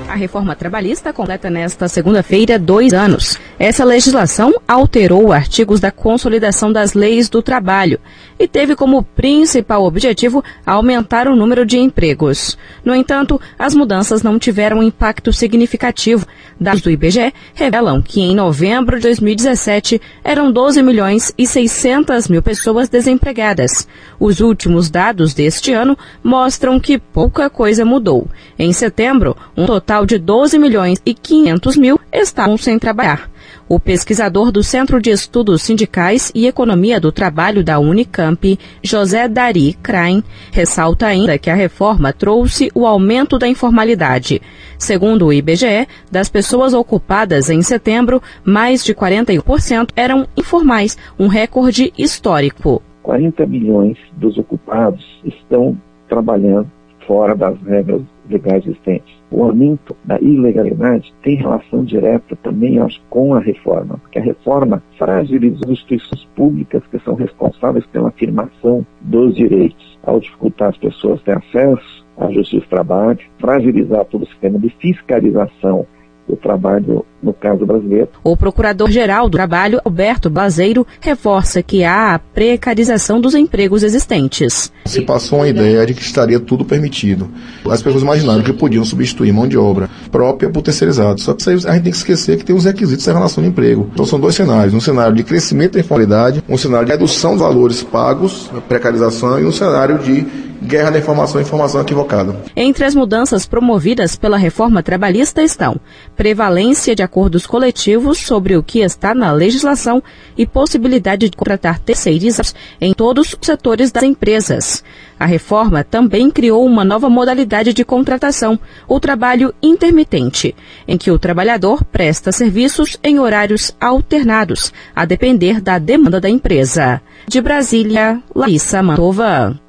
A 0.07 0.15
reforma 0.15 0.55
trabalhista 0.55 1.13
completa 1.13 1.47
nesta 1.51 1.87
segunda-feira 1.87 2.57
dois 2.57 2.91
anos. 2.91 3.39
Essa 3.59 3.85
legislação 3.85 4.59
alterou 4.67 5.31
artigos 5.31 5.79
da 5.79 5.91
Consolidação 5.91 6.73
das 6.73 6.95
Leis 6.95 7.29
do 7.29 7.43
Trabalho 7.43 7.99
e 8.39 8.47
teve 8.47 8.75
como 8.75 9.03
principal 9.03 9.83
objetivo 9.83 10.41
aumentar 10.65 11.27
o 11.27 11.35
número 11.35 11.65
de 11.65 11.77
empregos. 11.77 12.57
No 12.85 12.95
entanto, 12.95 13.39
as 13.57 13.75
mudanças 13.75 14.23
não 14.23 14.39
tiveram 14.39 14.81
impacto 14.81 15.33
significativo. 15.33 16.25
Dados 16.59 16.81
do 16.81 16.89
IBGE 16.89 17.33
revelam 17.53 18.01
que 18.01 18.21
em 18.21 18.33
novembro 18.33 18.95
de 18.95 19.03
2017 19.03 20.01
eram 20.23 20.51
12 20.51 20.81
milhões 20.81 21.33
e 21.37 21.45
600 21.45 22.29
mil 22.29 22.41
pessoas 22.41 22.87
desempregadas. 22.87 23.87
Os 24.19 24.39
últimos 24.39 24.89
dados 24.89 25.33
deste 25.33 25.73
ano 25.73 25.97
mostram 26.23 26.79
que 26.79 26.97
pouca 26.97 27.49
coisa 27.49 27.83
mudou. 27.83 28.27
Em 28.57 28.71
setembro, 28.71 29.35
um 29.57 29.65
total 29.65 30.05
de 30.05 30.17
12 30.17 30.57
milhões 30.57 31.01
e 31.05 31.13
500 31.13 31.75
mil 31.75 31.99
estavam 32.11 32.57
sem 32.57 32.79
trabalhar. 32.79 33.29
O 33.71 33.79
pesquisador 33.79 34.51
do 34.51 34.63
Centro 34.63 34.99
de 34.99 35.11
Estudos 35.11 35.61
Sindicais 35.61 36.31
e 36.33 36.47
Economia 36.47 36.99
do 36.99 37.11
Trabalho 37.11 37.63
da 37.63 37.77
Unicamp, 37.77 38.57
José 38.83 39.27
Dari 39.27 39.73
Krain, 39.73 40.23
ressalta 40.51 41.05
ainda 41.05 41.37
que 41.37 41.51
a 41.51 41.53
reforma 41.53 42.11
trouxe 42.11 42.71
o 42.73 42.87
aumento 42.87 43.37
da 43.37 43.47
informalidade. 43.47 44.41
Segundo 44.75 45.27
o 45.27 45.31
IBGE, 45.31 45.87
das 46.11 46.29
pessoas 46.29 46.73
ocupadas 46.73 47.47
em 47.51 47.61
setembro, 47.61 48.23
mais 48.43 48.83
de 48.83 48.95
41% 48.95 49.89
eram 49.95 50.27
informais, 50.35 50.97
um 51.19 51.27
recorde 51.27 51.93
histórico. 51.95 52.81
40 53.03 53.45
milhões 53.45 53.99
dos 54.13 54.35
ocupados 54.39 55.05
estão 55.23 55.77
trabalhando 56.07 56.78
fora 57.09 57.35
das 57.35 57.59
regras 57.63 58.03
legais 58.29 58.63
existentes. 58.63 59.19
O 59.31 59.43
aumento 59.43 59.97
da 60.05 60.19
ilegalidade 60.19 61.11
tem 61.23 61.37
relação 61.37 61.83
direta 61.83 62.35
também, 62.43 62.77
acho, 62.77 63.01
com 63.09 63.33
a 63.33 63.39
reforma, 63.39 63.97
porque 63.97 64.19
a 64.19 64.21
reforma 64.21 64.83
fragiliza 64.95 65.57
as 65.65 65.71
instituições 65.71 66.23
públicas 66.35 66.83
que 66.91 66.99
são 66.99 67.15
responsáveis 67.15 67.83
pela 67.87 68.09
afirmação 68.09 68.85
dos 69.01 69.35
direitos, 69.35 69.97
ao 70.03 70.19
dificultar 70.19 70.69
as 70.69 70.77
pessoas 70.77 71.19
ter 71.23 71.35
acesso 71.35 72.05
à 72.15 72.29
justiça 72.29 72.63
do 72.63 72.69
trabalho, 72.69 73.19
fragilizar 73.39 74.05
todo 74.05 74.21
o 74.21 74.27
sistema 74.27 74.59
de 74.59 74.69
fiscalização 74.79 75.87
do 76.29 76.35
trabalho 76.35 77.03
no 77.21 77.33
caso 77.33 77.65
brasileiro. 77.65 78.07
O 78.23 78.37
Procurador-Geral 78.37 79.27
do 79.27 79.37
Trabalho, 79.37 79.81
Alberto 79.83 80.29
Bazeiro, 80.29 80.85
reforça 81.01 81.61
que 81.61 81.83
há 81.83 82.13
a 82.13 82.19
precarização 82.19 83.19
dos 83.19 83.35
empregos 83.35 83.83
existentes. 83.83 84.71
Se 84.85 85.01
passou 85.01 85.39
uma 85.39 85.47
ideia 85.47 85.85
de 85.85 85.93
que 85.93 86.01
estaria 86.01 86.39
tudo 86.39 86.63
permitido. 86.63 87.29
As 87.69 87.81
pessoas 87.81 88.03
imaginaram 88.03 88.43
que 88.43 88.53
podiam 88.53 88.85
substituir 88.85 89.33
mão 89.33 89.47
de 89.47 89.57
obra 89.57 89.89
própria 90.11 90.49
por 90.49 90.61
terceirizado. 90.61 91.19
Só 91.19 91.33
que 91.33 91.49
a 91.49 91.55
gente 91.55 91.65
tem 91.65 91.91
que 91.91 91.97
esquecer 91.97 92.37
que 92.37 92.45
tem 92.45 92.55
os 92.55 92.65
requisitos 92.65 93.05
da 93.05 93.13
relação 93.13 93.43
de 93.43 93.49
emprego. 93.49 93.89
Então 93.91 94.05
são 94.05 94.19
dois 94.19 94.35
cenários. 94.35 94.73
Um 94.73 94.79
cenário 94.79 95.15
de 95.15 95.23
crescimento 95.23 95.73
da 95.73 95.79
informalidade, 95.79 96.43
um 96.47 96.57
cenário 96.57 96.85
de 96.85 96.91
redução 96.91 97.31
dos 97.31 97.41
valores 97.41 97.83
pagos, 97.83 98.49
precarização, 98.67 99.39
e 99.39 99.45
um 99.45 99.51
cenário 99.51 99.99
de 99.99 100.48
guerra 100.61 100.91
da 100.91 100.99
informação 100.99 101.39
e 101.39 101.43
informação 101.43 101.81
equivocada. 101.81 102.35
Entre 102.55 102.85
as 102.85 102.95
mudanças 102.95 103.45
promovidas 103.45 104.15
pela 104.15 104.37
reforma 104.37 104.83
trabalhista 104.83 105.41
estão 105.41 105.79
prevalência 106.15 106.95
de 106.95 107.03
acordos 107.03 107.47
coletivos 107.47 108.19
sobre 108.19 108.55
o 108.55 108.63
que 108.63 108.79
está 108.79 109.15
na 109.15 109.31
legislação 109.31 110.03
e 110.37 110.45
possibilidade 110.45 111.29
de 111.29 111.37
contratar 111.37 111.79
terceirizados 111.79 112.53
em 112.79 112.93
todos 112.93 113.33
os 113.33 113.39
setores 113.41 113.91
das 113.91 114.03
empresas. 114.03 114.83
A 115.19 115.25
reforma 115.25 115.83
também 115.83 116.31
criou 116.31 116.65
uma 116.65 116.85
nova 116.85 117.09
modalidade 117.09 117.73
de 117.73 117.83
contratação, 117.83 118.57
o 118.87 118.99
trabalho 118.99 119.53
intermitente, 119.61 120.55
em 120.87 120.97
que 120.97 121.11
o 121.11 121.19
trabalhador 121.19 121.83
presta 121.83 122.31
serviços 122.31 122.97
em 123.03 123.19
horários 123.19 123.75
alternados, 123.81 124.71
a 124.95 125.03
depender 125.03 125.59
da 125.59 125.77
demanda 125.77 126.21
da 126.21 126.29
empresa. 126.29 127.01
De 127.27 127.41
Brasília, 127.41 128.21
Larissa 128.33 128.81
Mantova. 128.81 129.59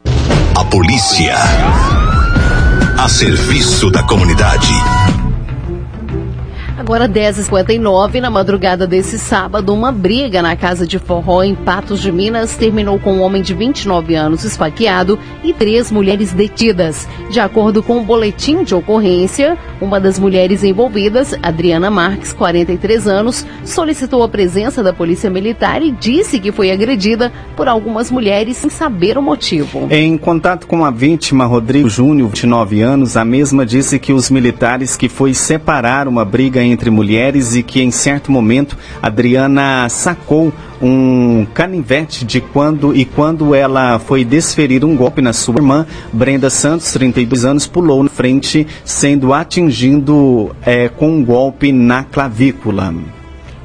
A 0.54 0.64
polícia. 0.64 1.36
A 2.98 3.08
serviço 3.08 3.90
da 3.90 4.02
comunidade. 4.02 4.72
Agora 6.90 7.08
10h59, 7.08 8.20
na 8.20 8.30
madrugada 8.30 8.84
desse 8.84 9.16
sábado, 9.16 9.72
uma 9.72 9.92
briga 9.92 10.42
na 10.42 10.56
casa 10.56 10.84
de 10.84 10.98
forró 10.98 11.44
em 11.44 11.54
Patos 11.54 12.02
de 12.02 12.10
Minas 12.10 12.56
terminou 12.56 12.98
com 12.98 13.12
um 13.12 13.22
homem 13.22 13.42
de 13.42 13.54
29 13.54 14.16
anos 14.16 14.42
esfaqueado 14.42 15.16
e 15.44 15.52
três 15.52 15.92
mulheres 15.92 16.32
detidas. 16.32 17.06
De 17.30 17.38
acordo 17.38 17.80
com 17.80 17.92
o 17.92 18.00
um 18.00 18.04
boletim 18.04 18.64
de 18.64 18.74
ocorrência, 18.74 19.56
uma 19.80 20.00
das 20.00 20.18
mulheres 20.18 20.64
envolvidas, 20.64 21.32
Adriana 21.40 21.92
Marques, 21.92 22.32
43 22.32 23.06
anos, 23.06 23.46
solicitou 23.64 24.24
a 24.24 24.28
presença 24.28 24.82
da 24.82 24.92
polícia 24.92 25.30
militar 25.30 25.82
e 25.82 25.92
disse 25.92 26.40
que 26.40 26.50
foi 26.50 26.72
agredida 26.72 27.32
por 27.54 27.68
algumas 27.68 28.10
mulheres 28.10 28.56
sem 28.56 28.68
saber 28.68 29.16
o 29.16 29.22
motivo. 29.22 29.86
Em 29.92 30.18
contato 30.18 30.66
com 30.66 30.84
a 30.84 30.90
vítima, 30.90 31.44
Rodrigo 31.46 31.88
Júnior, 31.88 32.30
29 32.30 32.80
anos, 32.82 33.16
a 33.16 33.24
mesma 33.24 33.64
disse 33.64 33.96
que 33.96 34.12
os 34.12 34.28
militares 34.28 34.96
que 34.96 35.08
foi 35.08 35.32
separar 35.34 36.08
uma 36.08 36.24
briga 36.24 36.60
entre 36.60 36.79
mulheres 36.88 37.56
e 37.56 37.62
que 37.62 37.82
em 37.82 37.90
certo 37.90 38.30
momento 38.32 38.78
Adriana 39.02 39.88
sacou 39.88 40.52
um 40.80 41.46
canivete 41.52 42.24
de 42.24 42.40
quando 42.40 42.96
e 42.96 43.04
quando 43.04 43.54
ela 43.54 43.98
foi 43.98 44.24
desferir 44.24 44.84
um 44.84 44.96
golpe 44.96 45.20
na 45.20 45.32
sua 45.32 45.56
irmã, 45.56 45.86
Brenda 46.12 46.48
Santos, 46.48 46.92
32 46.92 47.44
anos, 47.44 47.66
pulou 47.66 48.02
na 48.02 48.08
frente, 48.08 48.66
sendo 48.84 49.34
atingindo 49.34 50.54
é, 50.64 50.88
com 50.88 51.10
um 51.10 51.24
golpe 51.24 51.72
na 51.72 52.04
clavícula. 52.04 52.94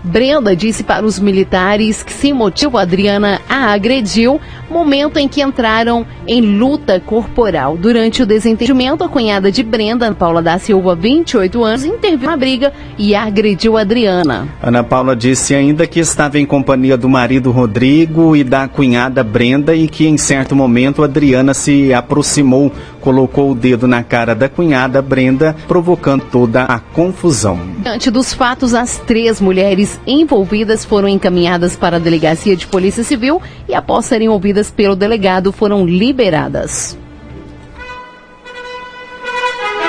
Brenda 0.06 0.56
disse 0.56 0.84
para 0.84 1.04
os 1.04 1.20
militares 1.20 2.04
que, 2.04 2.14
sem 2.14 2.32
motivo, 2.32 2.78
Adriana 2.78 3.42
a 3.50 3.74
agrediu, 3.74 4.40
momento 4.70 5.18
em 5.18 5.28
que 5.28 5.42
entraram 5.42 6.06
em 6.28 6.42
luta 6.42 7.00
corporal. 7.00 7.78
Durante 7.78 8.24
o 8.24 8.26
desentendimento, 8.26 9.04
a 9.04 9.10
cunhada 9.10 9.52
de 9.52 9.64
Brenda, 9.64 10.14
Paula 10.14 10.42
da 10.42 10.58
Silva, 10.58 10.96
28 10.96 11.64
anos, 11.64 11.86
interviu 11.86 12.30
na 12.30 12.38
briga 12.38 12.74
e 12.98 13.16
agrediu 13.16 13.78
Adriana. 13.78 14.48
Ana 14.62 14.84
Paula 14.84 15.16
disse 15.16 15.54
ainda 15.54 15.86
que 15.88 16.00
estava 16.00 16.40
em 16.40 16.46
companhia 16.46 16.98
do 16.98 17.10
marido 17.10 17.52
Rodrigo 17.52 18.36
e 18.36 18.44
da 18.44 18.68
cunhada 18.68 19.24
Brenda 19.24 19.76
e 19.76 19.88
que, 19.88 20.08
em 20.08 20.18
certo 20.18 20.56
momento, 20.56 21.04
Adriana 21.04 21.54
se 21.54 21.94
aproximou, 21.94 22.72
colocou 23.02 23.52
o 23.52 23.56
dedo 23.56 23.88
na 23.88 24.04
cara 24.04 24.34
da 24.34 24.50
cunhada 24.50 25.02
Brenda, 25.02 25.56
provocando 25.68 26.24
toda 26.32 26.64
a 26.64 26.80
confusão. 26.80 27.60
Diante 27.84 28.10
dos 28.10 28.34
fatos, 28.34 28.74
as 28.74 28.98
três 28.98 29.40
mulheres 29.40 30.00
envolvidas 30.08 30.84
foram 30.84 31.08
encaminhadas 31.08 31.76
para 31.76 31.98
a 31.98 32.00
delegacia 32.00 32.56
de 32.56 32.66
Polícia 32.66 33.04
Civil 33.04 33.42
e, 33.68 33.76
após 33.76 34.06
serem 34.06 34.30
ouvidas 34.30 34.65
pelo 34.72 34.96
delegado, 34.96 35.52
foram 35.52 35.86
liberadas. 35.86 36.98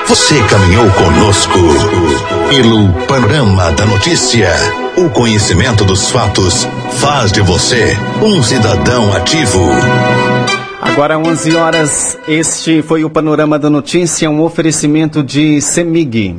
Você 0.07 0.41
caminhou 0.43 0.89
conosco 0.91 1.59
pelo 2.49 2.93
panorama 3.07 3.71
da 3.73 3.85
notícia. 3.85 4.49
O 4.95 5.09
conhecimento 5.09 5.83
dos 5.83 6.09
fatos 6.09 6.65
faz 6.99 7.31
de 7.31 7.41
você 7.41 7.97
um 8.21 8.41
cidadão 8.41 9.13
ativo. 9.13 9.59
Agora 10.81 11.19
11 11.19 11.55
horas, 11.55 12.17
este 12.27 12.81
foi 12.81 13.03
o 13.03 13.09
Panorama 13.09 13.59
da 13.59 13.69
Notícia, 13.69 14.29
um 14.29 14.41
oferecimento 14.41 15.21
de 15.21 15.59
Semig. 15.61 16.35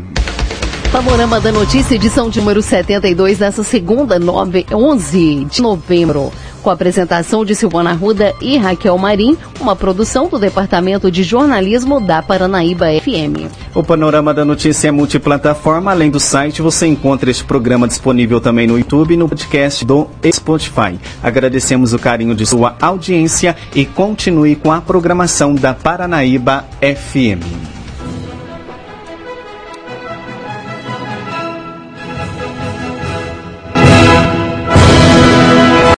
Panorama 0.90 1.38
da 1.38 1.52
Notícia, 1.52 1.94
edição 1.94 2.30
de 2.30 2.40
número 2.40 2.62
72, 2.62 3.38
dessa 3.38 3.62
segunda, 3.62 4.18
9, 4.18 4.66
11 4.72 5.46
de 5.50 5.60
novembro. 5.60 6.32
Com 6.68 6.72
a 6.72 6.74
apresentação 6.74 7.46
de 7.46 7.54
Silvana 7.54 7.94
Ruda 7.94 8.34
e 8.42 8.58
Raquel 8.58 8.98
Marim, 8.98 9.38
uma 9.58 9.74
produção 9.74 10.28
do 10.28 10.38
Departamento 10.38 11.10
de 11.10 11.22
Jornalismo 11.22 11.98
da 11.98 12.20
Paranaíba 12.20 12.88
FM. 13.00 13.50
O 13.74 13.82
Panorama 13.82 14.34
da 14.34 14.44
Notícia 14.44 14.88
é 14.88 14.90
multiplataforma. 14.90 15.92
Além 15.92 16.10
do 16.10 16.20
site, 16.20 16.60
você 16.60 16.86
encontra 16.86 17.30
este 17.30 17.42
programa 17.42 17.88
disponível 17.88 18.38
também 18.38 18.66
no 18.66 18.76
YouTube 18.76 19.14
e 19.14 19.16
no 19.16 19.26
podcast 19.30 19.82
do 19.82 20.08
Spotify. 20.30 21.00
Agradecemos 21.22 21.94
o 21.94 21.98
carinho 21.98 22.34
de 22.34 22.44
sua 22.44 22.76
audiência 22.82 23.56
e 23.74 23.86
continue 23.86 24.54
com 24.54 24.70
a 24.70 24.82
programação 24.82 25.54
da 25.54 25.72
Paranaíba 25.72 26.66
FM. 26.82 27.77